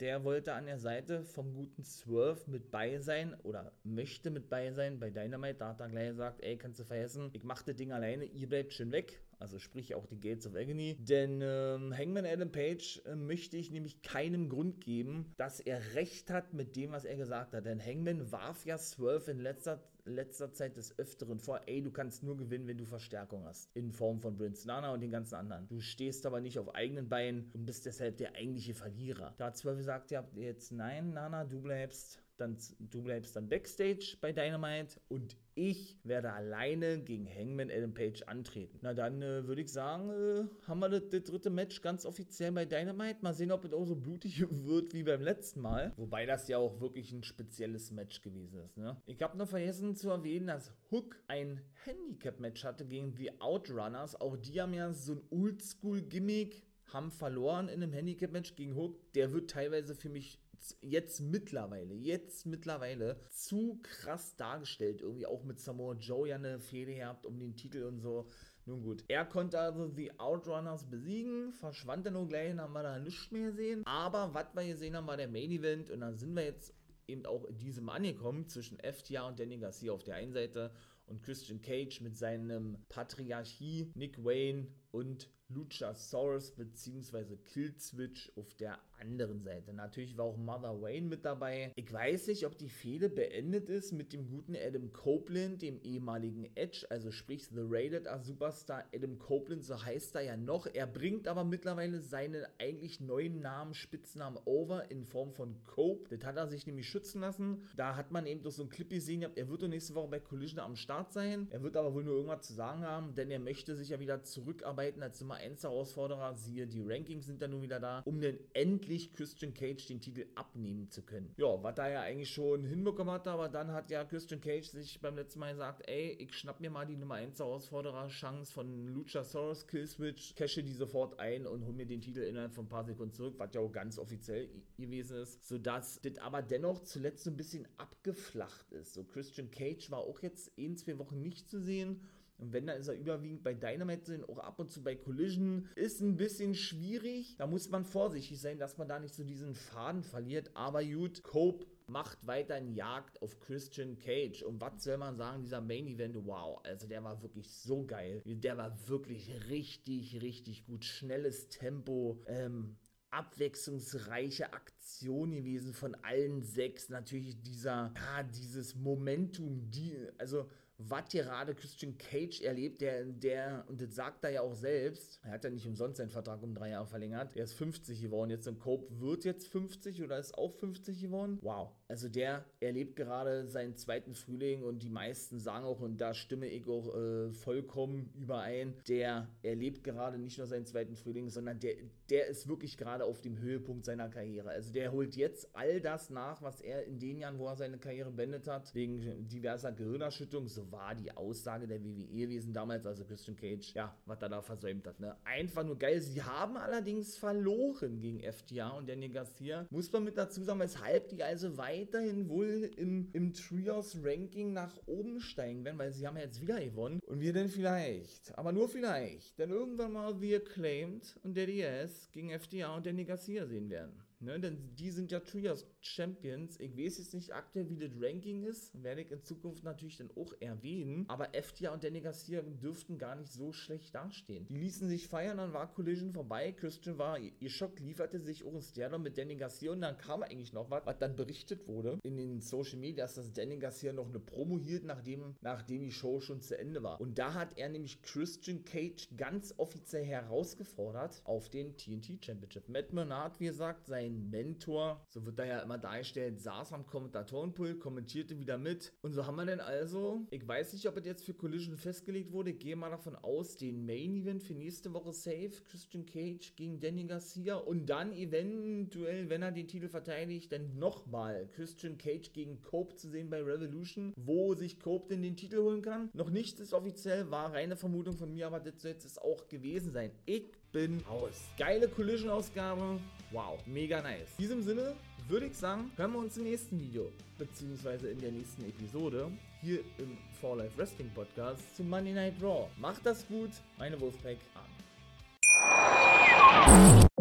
der 0.00 0.24
wollte 0.24 0.54
an 0.54 0.66
der 0.66 0.80
Seite 0.80 1.22
vom 1.22 1.54
guten 1.54 1.84
Swerve 1.84 2.50
mit 2.50 2.72
bei 2.72 2.98
sein 2.98 3.36
oder 3.44 3.72
möchte 3.84 4.30
mit 4.30 4.48
bei 4.48 4.72
sein 4.72 4.98
bei 4.98 5.10
Dynamite. 5.10 5.58
Da 5.60 5.68
hat 5.68 5.80
er 5.80 5.88
gleich 5.88 6.08
gesagt, 6.08 6.42
ey, 6.42 6.58
kannst 6.58 6.80
du 6.80 6.84
vergessen, 6.84 7.30
ich 7.32 7.44
mach 7.44 7.62
das 7.62 7.76
Ding 7.76 7.92
alleine, 7.92 8.24
ihr 8.24 8.48
bleibt 8.48 8.72
schön 8.72 8.90
weg 8.90 9.22
also 9.38 9.58
sprich 9.58 9.94
auch 9.94 10.06
die 10.06 10.18
Gates 10.18 10.46
of 10.46 10.54
Agony. 10.54 10.96
Denn 10.98 11.40
ähm, 11.42 11.96
Hangman 11.96 12.26
Adam 12.26 12.50
Page 12.50 13.02
äh, 13.06 13.14
möchte 13.14 13.56
ich 13.56 13.70
nämlich 13.70 14.02
keinem 14.02 14.48
Grund 14.48 14.80
geben, 14.80 15.34
dass 15.36 15.60
er 15.60 15.94
recht 15.94 16.30
hat 16.30 16.54
mit 16.54 16.76
dem, 16.76 16.92
was 16.92 17.04
er 17.04 17.16
gesagt 17.16 17.54
hat. 17.54 17.66
Denn 17.66 17.84
Hangman 17.84 18.30
warf 18.32 18.64
ja 18.64 18.78
Swerve 18.78 19.30
in 19.30 19.40
letzter, 19.40 19.82
letzter 20.06 20.52
Zeit 20.52 20.76
des 20.76 20.98
Öfteren 20.98 21.38
vor, 21.38 21.60
ey, 21.66 21.82
du 21.82 21.90
kannst 21.90 22.22
nur 22.22 22.36
gewinnen, 22.36 22.66
wenn 22.66 22.78
du 22.78 22.84
Verstärkung 22.84 23.44
hast. 23.44 23.70
In 23.74 23.92
Form 23.92 24.20
von 24.20 24.36
Prince 24.36 24.66
Nana 24.66 24.92
und 24.92 25.00
den 25.00 25.10
ganzen 25.10 25.34
anderen. 25.34 25.68
Du 25.68 25.80
stehst 25.80 26.26
aber 26.26 26.40
nicht 26.40 26.58
auf 26.58 26.74
eigenen 26.74 27.08
Beinen 27.08 27.50
und 27.52 27.66
bist 27.66 27.86
deshalb 27.86 28.16
der 28.16 28.34
eigentliche 28.34 28.74
Verlierer. 28.74 29.34
Da 29.38 29.46
hat 29.46 29.56
Swerve 29.56 29.78
gesagt, 29.78 30.10
ja, 30.10 30.26
jetzt 30.34 30.72
nein, 30.72 31.12
Nana, 31.12 31.44
du 31.44 31.60
bleibst 31.60 32.22
dann, 32.40 32.56
du 32.78 33.02
bleibst 33.02 33.36
dann 33.36 33.48
Backstage 33.48 34.16
bei 34.20 34.32
Dynamite 34.32 35.00
und 35.08 35.36
ich 35.54 35.98
werde 36.04 36.32
alleine 36.32 37.02
gegen 37.02 37.26
Hangman 37.26 37.70
Adam 37.70 37.94
Page 37.94 38.22
antreten. 38.24 38.78
Na 38.82 38.92
dann 38.92 39.22
äh, 39.22 39.46
würde 39.46 39.62
ich 39.62 39.72
sagen, 39.72 40.10
äh, 40.10 40.66
haben 40.66 40.80
wir 40.80 40.88
das, 40.90 41.08
das, 41.08 41.24
dritte 41.24 41.50
Match 41.50 41.80
ganz 41.80 42.04
offiziell 42.04 42.52
bei 42.52 42.66
Dynamite. 42.66 43.18
Mal 43.22 43.32
sehen, 43.32 43.50
ob 43.52 43.64
es 43.64 43.72
auch 43.72 43.86
so 43.86 43.96
blutig 43.96 44.40
wird 44.66 44.92
wie 44.92 45.02
beim 45.02 45.22
letzten 45.22 45.60
Mal. 45.60 45.92
Wobei 45.96 46.26
das 46.26 46.46
ja 46.48 46.58
auch 46.58 46.80
wirklich 46.80 47.12
ein 47.12 47.22
spezielles 47.22 47.90
Match 47.90 48.20
gewesen 48.20 48.60
ist. 48.60 48.76
Ne? 48.76 49.00
Ich 49.06 49.22
habe 49.22 49.38
noch 49.38 49.48
vergessen 49.48 49.96
zu 49.96 50.10
erwähnen, 50.10 50.48
dass 50.48 50.72
Hook 50.90 51.16
ein 51.26 51.62
Handicap-Match 51.84 52.64
hatte 52.64 52.84
gegen 52.84 53.14
die 53.14 53.40
Outrunners. 53.40 54.20
Auch 54.20 54.36
die 54.36 54.60
haben 54.60 54.74
ja 54.74 54.92
so 54.92 55.14
ein 55.14 55.22
Oldschool-Gimmick 55.30 56.66
haben 56.92 57.10
verloren 57.10 57.68
in 57.68 57.82
einem 57.82 57.92
Handicap-Match 57.92 58.54
gegen 58.54 58.74
Hook. 58.74 59.12
Der 59.14 59.32
wird 59.32 59.50
teilweise 59.50 59.94
für 59.94 60.08
mich 60.08 60.38
jetzt 60.80 61.20
mittlerweile, 61.20 61.94
jetzt 61.94 62.46
mittlerweile 62.46 63.20
zu 63.30 63.80
krass 63.82 64.36
dargestellt. 64.36 65.00
Irgendwie 65.00 65.26
auch 65.26 65.44
mit 65.44 65.60
Samoa 65.60 65.94
Joe 65.94 66.28
ja 66.28 66.36
eine 66.36 66.60
Fehde 66.60 66.94
gehabt 66.94 67.26
um 67.26 67.38
den 67.38 67.56
Titel 67.56 67.84
und 67.84 68.00
so. 68.00 68.28
Nun 68.64 68.82
gut. 68.82 69.04
Er 69.06 69.24
konnte 69.24 69.60
also 69.60 69.86
die 69.86 70.18
Outrunners 70.18 70.90
besiegen, 70.90 71.52
verschwand 71.52 72.04
dann 72.04 72.14
nur 72.14 72.26
gleich, 72.26 72.48
dann 72.48 72.60
haben 72.60 72.72
wir 72.72 72.82
da 72.82 72.98
nichts 72.98 73.30
mehr 73.30 73.50
gesehen. 73.50 73.86
Aber 73.86 74.34
was 74.34 74.46
wir 74.54 74.66
gesehen 74.66 74.96
haben, 74.96 75.06
war 75.06 75.16
der 75.16 75.28
Main 75.28 75.52
Event 75.52 75.88
und 75.90 76.00
dann 76.00 76.16
sind 76.16 76.34
wir 76.34 76.44
jetzt 76.44 76.74
eben 77.06 77.24
auch 77.26 77.44
in 77.44 77.58
diesem 77.58 77.88
angekommen 77.88 78.48
zwischen 78.48 78.78
FTA 78.78 79.28
und 79.28 79.38
Danny 79.38 79.58
Garcia 79.58 79.92
auf 79.92 80.02
der 80.02 80.16
einen 80.16 80.32
Seite 80.32 80.72
und 81.06 81.22
Christian 81.22 81.60
Cage 81.60 82.00
mit 82.00 82.16
seinem 82.16 82.78
Patriarchie, 82.88 83.92
Nick 83.94 84.24
Wayne 84.24 84.66
und 84.90 85.30
Luchasaurus 85.48 86.50
bzw. 86.50 87.36
Killswitch 87.44 88.32
auf 88.36 88.52
der 88.54 88.78
anderen 89.00 89.42
Seite. 89.42 89.72
Natürlich 89.72 90.16
war 90.16 90.24
auch 90.24 90.36
Mother 90.36 90.80
Wayne 90.80 91.06
mit 91.06 91.24
dabei. 91.24 91.72
Ich 91.76 91.92
weiß 91.92 92.28
nicht, 92.28 92.46
ob 92.46 92.56
die 92.58 92.68
Fehde 92.68 93.08
beendet 93.08 93.68
ist 93.68 93.92
mit 93.92 94.12
dem 94.12 94.26
guten 94.28 94.56
Adam 94.56 94.92
Copeland, 94.92 95.62
dem 95.62 95.80
ehemaligen 95.82 96.50
Edge, 96.56 96.86
also 96.90 97.10
sprich 97.10 97.46
The 97.48 97.62
Rated 97.62 98.08
A 98.08 98.18
Superstar 98.18 98.84
Adam 98.94 99.18
Copeland, 99.18 99.64
so 99.64 99.84
heißt 99.84 100.16
er 100.16 100.22
ja 100.22 100.36
noch. 100.36 100.66
Er 100.66 100.86
bringt 100.86 101.28
aber 101.28 101.44
mittlerweile 101.44 102.00
seinen 102.00 102.44
eigentlich 102.58 103.00
neuen 103.00 103.40
Namen, 103.40 103.74
Spitznamen 103.74 104.38
over 104.46 104.90
in 104.90 105.04
Form 105.04 105.32
von 105.32 105.62
Cope. 105.64 106.16
Das 106.16 106.26
hat 106.26 106.36
er 106.36 106.48
sich 106.48 106.66
nämlich 106.66 106.88
schützen 106.88 107.20
lassen. 107.20 107.62
Da 107.76 107.96
hat 107.96 108.10
man 108.10 108.26
eben 108.26 108.42
doch 108.42 108.50
so 108.50 108.62
ein 108.62 108.68
Clip 108.68 108.88
gesehen, 108.88 109.22
er 109.22 109.48
wird 109.48 109.62
doch 109.62 109.68
nächste 109.68 109.94
Woche 109.94 110.08
bei 110.08 110.20
Collision 110.20 110.60
am 110.60 110.74
Start 110.76 111.12
sein. 111.12 111.46
Er 111.50 111.62
wird 111.62 111.76
aber 111.76 111.94
wohl 111.94 112.04
nur 112.04 112.16
irgendwas 112.16 112.46
zu 112.46 112.54
sagen 112.54 112.82
haben, 112.82 113.14
denn 113.14 113.30
er 113.30 113.38
möchte 113.38 113.76
sich 113.76 113.90
ja 113.90 114.00
wieder 114.00 114.22
zurückarbeiten 114.22 115.02
als 115.02 115.20
Nummer 115.20 115.35
1 115.36 115.62
Herausforderer. 115.62 116.34
Siehe, 116.34 116.66
die 116.66 116.82
Rankings 116.82 117.26
sind 117.26 117.42
dann 117.42 117.50
nun 117.52 117.62
wieder 117.62 117.80
da, 117.80 118.02
um 118.04 118.20
dann 118.20 118.38
endlich 118.52 119.12
Christian 119.12 119.54
Cage 119.54 119.86
den 119.86 120.00
Titel 120.00 120.26
abnehmen 120.34 120.90
zu 120.90 121.02
können. 121.02 121.32
Ja, 121.36 121.62
was 121.62 121.74
da 121.74 121.88
ja 121.88 122.02
eigentlich 122.02 122.30
schon 122.30 122.64
hinbekommen 122.64 123.12
hat, 123.12 123.26
aber 123.26 123.48
dann 123.48 123.72
hat 123.72 123.90
ja 123.90 124.04
Christian 124.04 124.40
Cage 124.40 124.66
sich 124.66 125.00
beim 125.00 125.16
letzten 125.16 125.40
Mal 125.40 125.52
gesagt, 125.52 125.88
ey, 125.88 126.12
ich 126.12 126.34
schnapp 126.34 126.60
mir 126.60 126.70
mal 126.70 126.86
die 126.86 126.96
Nummer 126.96 127.14
1 127.14 127.38
Herausforderer 127.38 128.08
Chance 128.08 128.52
von 128.52 128.86
Luchasaurus 128.88 129.66
Killswitch, 129.66 130.34
cashe 130.34 130.62
die 130.62 130.72
sofort 130.72 131.18
ein 131.18 131.46
und 131.46 131.64
hol 131.64 131.72
mir 131.72 131.86
den 131.86 132.00
Titel 132.00 132.20
innerhalb 132.20 132.54
von 132.54 132.66
ein 132.66 132.68
paar 132.68 132.84
Sekunden 132.84 133.14
zurück, 133.14 133.34
was 133.38 133.54
ja 133.54 133.60
auch 133.60 133.72
ganz 133.72 133.98
offiziell 133.98 134.48
gewesen 134.78 135.18
ist, 135.18 135.46
sodass 135.46 136.00
das 136.02 136.18
aber 136.18 136.42
dennoch 136.42 136.82
zuletzt 136.82 137.24
so 137.24 137.30
ein 137.30 137.36
bisschen 137.36 137.66
abgeflacht 137.78 138.72
ist. 138.72 138.94
So 138.94 139.04
Christian 139.04 139.50
Cage 139.50 139.90
war 139.90 140.00
auch 140.00 140.20
jetzt 140.20 140.50
in 140.56 140.76
zwei 140.76 140.98
Wochen 140.98 141.20
nicht 141.20 141.48
zu 141.48 141.60
sehen 141.60 142.00
und 142.38 142.52
wenn, 142.52 142.66
dann 142.66 142.78
ist 142.78 142.88
er 142.88 142.94
überwiegend 142.94 143.42
bei 143.42 143.54
Dynamite 143.54 144.24
auch 144.28 144.38
ab 144.38 144.58
und 144.58 144.70
zu 144.70 144.82
bei 144.82 144.94
Collision. 144.94 145.68
Ist 145.74 146.00
ein 146.00 146.16
bisschen 146.16 146.54
schwierig. 146.54 147.36
Da 147.38 147.46
muss 147.46 147.70
man 147.70 147.84
vorsichtig 147.84 148.40
sein, 148.40 148.58
dass 148.58 148.76
man 148.76 148.88
da 148.88 148.98
nicht 148.98 149.14
so 149.14 149.24
diesen 149.24 149.54
Faden 149.54 150.02
verliert. 150.02 150.50
Aber 150.54 150.84
gut, 150.84 151.22
Cope 151.22 151.66
macht 151.86 152.26
weiterhin 152.26 152.74
Jagd 152.74 153.22
auf 153.22 153.38
Christian 153.40 153.96
Cage. 153.98 154.42
Und 154.42 154.60
was 154.60 154.84
soll 154.84 154.98
man 154.98 155.16
sagen, 155.16 155.42
dieser 155.42 155.60
Main 155.60 155.86
Event, 155.86 156.16
wow, 156.26 156.60
also 156.64 156.86
der 156.86 157.02
war 157.04 157.22
wirklich 157.22 157.50
so 157.50 157.86
geil. 157.86 158.22
Der 158.26 158.58
war 158.58 158.76
wirklich 158.88 159.30
richtig, 159.48 160.20
richtig 160.20 160.66
gut. 160.66 160.84
Schnelles 160.84 161.48
Tempo, 161.48 162.20
ähm, 162.26 162.76
abwechslungsreiche 163.10 164.52
Aktion 164.86 165.32
gewesen 165.32 165.74
von 165.74 165.96
allen 165.96 166.44
sechs. 166.44 166.88
Natürlich 166.90 167.42
dieser, 167.42 167.92
ja, 167.96 168.22
dieses 168.22 168.76
Momentum, 168.76 169.68
die, 169.68 169.96
also 170.16 170.46
was 170.78 171.08
gerade 171.08 171.54
Christian 171.54 171.96
Cage 171.96 172.42
erlebt, 172.42 172.80
der, 172.80 173.04
der, 173.04 173.64
und 173.68 173.80
das 173.80 173.94
sagt 173.94 174.24
er 174.24 174.30
ja 174.30 174.40
auch 174.42 174.54
selbst, 174.54 175.20
er 175.22 175.32
hat 175.32 175.44
ja 175.44 175.50
nicht 175.50 175.66
umsonst 175.66 175.96
seinen 175.96 176.10
Vertrag 176.10 176.42
um 176.42 176.54
drei 176.54 176.70
Jahre 176.70 176.86
verlängert, 176.86 177.34
der 177.34 177.44
ist 177.44 177.54
50 177.54 178.02
geworden 178.02 178.30
jetzt 178.30 178.46
und 178.46 178.58
Cope 178.58 179.00
wird 179.00 179.24
jetzt 179.24 179.48
50 179.48 180.02
oder 180.02 180.18
ist 180.18 180.36
auch 180.36 180.52
50 180.52 181.00
geworden. 181.00 181.38
Wow. 181.40 181.70
Also 181.88 182.08
der 182.08 182.44
erlebt 182.60 182.96
gerade 182.96 183.46
seinen 183.46 183.76
zweiten 183.76 184.14
Frühling 184.14 184.64
und 184.64 184.82
die 184.82 184.90
meisten 184.90 185.38
sagen 185.38 185.64
auch, 185.64 185.80
und 185.80 185.98
da 186.00 186.12
stimme 186.12 186.46
ich 186.46 186.66
auch 186.66 186.94
äh, 186.94 187.30
vollkommen 187.30 188.10
überein, 188.14 188.74
der 188.88 189.28
erlebt 189.42 189.82
gerade 189.82 190.18
nicht 190.18 190.36
nur 190.36 190.46
seinen 190.46 190.66
zweiten 190.66 190.96
Frühling, 190.96 191.30
sondern 191.30 191.58
der, 191.60 191.76
der 192.10 192.26
ist 192.26 192.48
wirklich 192.48 192.76
gerade 192.76 193.04
auf 193.04 193.22
dem 193.22 193.38
Höhepunkt 193.38 193.84
seiner 193.86 194.08
Karriere. 194.08 194.50
Also 194.50 194.72
der 194.76 194.92
holt 194.92 195.16
jetzt 195.16 195.48
all 195.54 195.80
das 195.80 196.10
nach, 196.10 196.42
was 196.42 196.60
er 196.60 196.84
in 196.84 196.98
den 196.98 197.18
Jahren, 197.18 197.38
wo 197.38 197.46
er 197.46 197.56
seine 197.56 197.78
Karriere 197.78 198.10
beendet 198.10 198.46
hat, 198.46 198.74
wegen 198.74 199.26
diverser 199.26 199.72
Gehirnerschüttung, 199.72 200.48
so 200.48 200.70
war 200.70 200.94
die 200.94 201.10
Aussage 201.12 201.66
der 201.66 201.82
WWE 201.82 202.06
gewesen 202.06 202.52
damals, 202.52 202.84
also 202.84 203.04
Christian 203.04 203.36
Cage, 203.36 203.72
ja, 203.74 203.96
was 204.04 204.20
er 204.20 204.28
da 204.28 204.42
versäumt 204.42 204.86
hat, 204.86 205.00
ne? 205.00 205.16
Einfach 205.24 205.64
nur 205.64 205.78
geil. 205.78 206.00
Sie 206.00 206.22
haben 206.22 206.58
allerdings 206.58 207.16
verloren 207.16 208.00
gegen 208.00 208.20
FTA 208.20 208.70
und 208.76 208.88
Daniel 208.88 209.12
Garcia. 209.12 209.66
Muss 209.70 209.90
man 209.92 210.04
mit 210.04 210.18
dazu 210.18 210.42
sagen, 210.42 210.60
weshalb 210.60 211.08
die 211.08 211.22
also 211.22 211.56
weiterhin 211.56 212.28
wohl 212.28 212.70
im, 212.76 213.08
im 213.14 213.32
Trios-Ranking 213.32 214.52
nach 214.52 214.76
oben 214.84 215.20
steigen 215.20 215.64
werden, 215.64 215.78
weil 215.78 215.92
sie 215.92 216.06
haben 216.06 216.16
ja 216.16 216.24
jetzt 216.24 216.42
wieder 216.42 216.60
gewonnen. 216.60 217.00
Und 217.06 217.20
wir 217.20 217.32
denn 217.32 217.48
vielleicht, 217.48 218.36
aber 218.36 218.52
nur 218.52 218.68
vielleicht, 218.68 219.38
dann 219.40 219.50
irgendwann 219.50 219.92
mal 219.92 220.14
The 220.18 220.36
Acclaimed 220.36 221.18
und 221.22 221.34
der 221.34 221.46
DS 221.46 222.10
gegen 222.12 222.38
FTA 222.38 222.76
und 222.76 222.84
Daniel 222.84 223.06
Garcia 223.06 223.46
sehen 223.46 223.70
werden. 223.70 224.05
Ne, 224.18 224.40
denn 224.40 224.74
die 224.76 224.90
sind 224.90 225.12
ja 225.12 225.20
Trios 225.20 225.66
Champions. 225.80 226.58
Ich 226.58 226.76
weiß 226.76 226.98
jetzt 226.98 227.12
nicht 227.12 227.34
aktuell, 227.34 227.68
wie 227.68 227.76
das 227.76 227.90
Ranking 228.00 228.44
ist. 228.44 228.82
Werde 228.82 229.02
ich 229.02 229.10
in 229.10 229.22
Zukunft 229.22 229.62
natürlich 229.62 229.98
dann 229.98 230.10
auch 230.16 230.32
erwähnen. 230.40 231.04
Aber 231.08 231.28
FTA 231.34 231.74
und 231.74 231.84
Danny 231.84 232.00
Garcia 232.00 232.40
dürften 232.40 232.96
gar 232.96 233.14
nicht 233.14 233.30
so 233.30 233.52
schlecht 233.52 233.94
dastehen. 233.94 234.46
Die 234.48 234.56
ließen 234.56 234.88
sich 234.88 235.06
feiern, 235.06 235.36
dann 235.36 235.52
war 235.52 235.72
Collision 235.72 236.12
vorbei. 236.12 236.52
Christian 236.52 236.96
war 236.96 237.18
ihr 237.18 237.50
Schock, 237.50 237.78
lieferte 237.80 238.18
sich 238.20 238.44
auch 238.44 238.54
ein 238.54 238.62
Stardom 238.62 239.02
mit 239.02 239.18
Danny 239.18 239.36
Garcia 239.36 239.72
und 239.72 239.82
dann 239.82 239.98
kam 239.98 240.22
eigentlich 240.22 240.54
noch 240.54 240.70
was, 240.70 240.86
was 240.86 240.98
dann 240.98 241.14
berichtet 241.14 241.68
wurde 241.68 241.98
in 242.02 242.16
den 242.16 242.40
Social 242.40 242.78
Media, 242.78 243.06
dass 243.06 243.32
Danny 243.32 243.58
Garcia 243.58 243.92
noch 243.92 244.08
eine 244.08 244.20
Promo 244.20 244.58
hielt, 244.58 244.84
nachdem, 244.84 245.34
nachdem 245.42 245.82
die 245.82 245.92
Show 245.92 246.20
schon 246.20 246.40
zu 246.40 246.58
Ende 246.58 246.82
war. 246.82 247.00
Und 247.00 247.18
da 247.18 247.34
hat 247.34 247.58
er 247.58 247.68
nämlich 247.68 248.00
Christian 248.00 248.64
Cage 248.64 249.08
ganz 249.16 249.52
offiziell 249.58 250.04
herausgefordert 250.04 251.20
auf 251.24 251.50
den 251.50 251.76
TNT 251.76 252.24
Championship. 252.24 252.68
Matt 252.68 252.92
Menard, 252.94 253.38
wie 253.40 253.46
gesagt, 253.46 253.86
sein 253.86 254.05
sein 254.06 254.30
Mentor, 254.30 255.04
so 255.08 255.24
wird 255.26 255.38
er 255.38 255.46
ja 255.46 255.58
immer 255.60 255.78
dargestellt, 255.78 256.40
saß 256.40 256.72
am 256.72 256.86
Kommentatorenpult, 256.86 257.80
kommentierte 257.80 258.38
wieder 258.38 258.58
mit. 258.58 258.92
Und 259.02 259.12
so 259.12 259.26
haben 259.26 259.36
wir 259.36 259.46
denn 259.46 259.60
also, 259.60 260.26
ich 260.30 260.46
weiß 260.46 260.72
nicht, 260.72 260.86
ob 260.88 260.96
es 260.96 261.06
jetzt 261.06 261.24
für 261.24 261.34
Collision 261.34 261.76
festgelegt 261.76 262.32
wurde, 262.32 262.50
ich 262.50 262.58
gehe 262.58 262.76
mal 262.76 262.90
davon 262.90 263.16
aus, 263.16 263.56
den 263.56 263.84
Main 263.84 264.14
Event 264.14 264.42
für 264.42 264.54
nächste 264.54 264.92
Woche 264.92 265.12
safe, 265.12 265.52
Christian 265.68 266.06
Cage 266.06 266.54
gegen 266.56 266.80
Danny 266.80 267.04
Garcia 267.04 267.56
und 267.56 267.86
dann 267.86 268.12
eventuell, 268.12 269.28
wenn 269.28 269.42
er 269.42 269.52
den 269.52 269.68
Titel 269.68 269.88
verteidigt, 269.88 270.52
dann 270.52 270.78
nochmal 270.78 271.48
Christian 271.54 271.98
Cage 271.98 272.32
gegen 272.32 272.60
Cope 272.62 272.94
zu 272.96 273.08
sehen 273.08 273.30
bei 273.30 273.42
Revolution, 273.42 274.12
wo 274.16 274.54
sich 274.54 274.78
Cope 274.78 275.08
denn 275.08 275.22
den 275.22 275.36
Titel 275.36 275.58
holen 275.58 275.82
kann. 275.82 276.10
Noch 276.12 276.30
nichts 276.30 276.60
ist 276.60 276.72
offiziell, 276.72 277.30
war 277.30 277.52
reine 277.52 277.76
Vermutung 277.76 278.16
von 278.16 278.32
mir, 278.32 278.46
aber 278.46 278.60
das 278.60 278.80
soll 278.80 278.92
jetzt 278.92 279.20
auch 279.20 279.48
gewesen 279.48 279.92
sein. 279.92 280.10
Ich 280.24 280.52
bin 280.76 281.02
aus. 281.08 281.32
Geile 281.58 281.88
Collision-Ausgabe. 281.88 283.00
Wow, 283.30 283.58
mega 283.64 284.02
nice. 284.02 284.28
In 284.36 284.44
diesem 284.44 284.62
Sinne 284.62 284.92
würde 285.26 285.46
ich 285.46 285.56
sagen, 285.56 285.90
hören 285.96 286.12
wir 286.12 286.18
uns 286.18 286.36
im 286.36 286.42
nächsten 286.42 286.78
Video, 286.78 287.10
beziehungsweise 287.38 288.08
in 288.08 288.20
der 288.20 288.30
nächsten 288.30 288.62
Episode 288.68 289.28
hier 289.62 289.78
im 289.96 290.18
For 290.38 290.54
Life 290.58 290.76
Wrestling 290.76 291.10
Podcast 291.14 291.74
zu 291.74 291.82
Monday 291.82 292.12
Night 292.12 292.34
Raw. 292.42 292.66
Macht 292.78 293.06
das 293.06 293.26
gut, 293.26 293.48
meine 293.78 293.98
Wolfpack 293.98 294.36
an. 294.54 294.66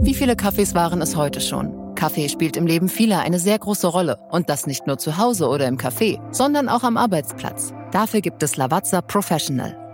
Wie 0.01 0.13
viele 0.13 0.35
Kaffees 0.35 0.75
waren 0.75 1.01
es 1.01 1.15
heute 1.15 1.39
schon? 1.39 1.95
Kaffee 1.95 2.27
spielt 2.27 2.57
im 2.57 2.67
Leben 2.67 2.89
vieler 2.89 3.21
eine 3.21 3.39
sehr 3.39 3.57
große 3.57 3.87
Rolle. 3.87 4.17
Und 4.31 4.49
das 4.49 4.67
nicht 4.67 4.85
nur 4.85 4.97
zu 4.97 5.17
Hause 5.17 5.47
oder 5.47 5.65
im 5.65 5.77
Café, 5.77 6.19
sondern 6.33 6.67
auch 6.67 6.83
am 6.83 6.97
Arbeitsplatz. 6.97 7.73
Dafür 7.93 8.19
gibt 8.19 8.43
es 8.43 8.57
Lavazza 8.57 9.01
Professional. 9.01 9.84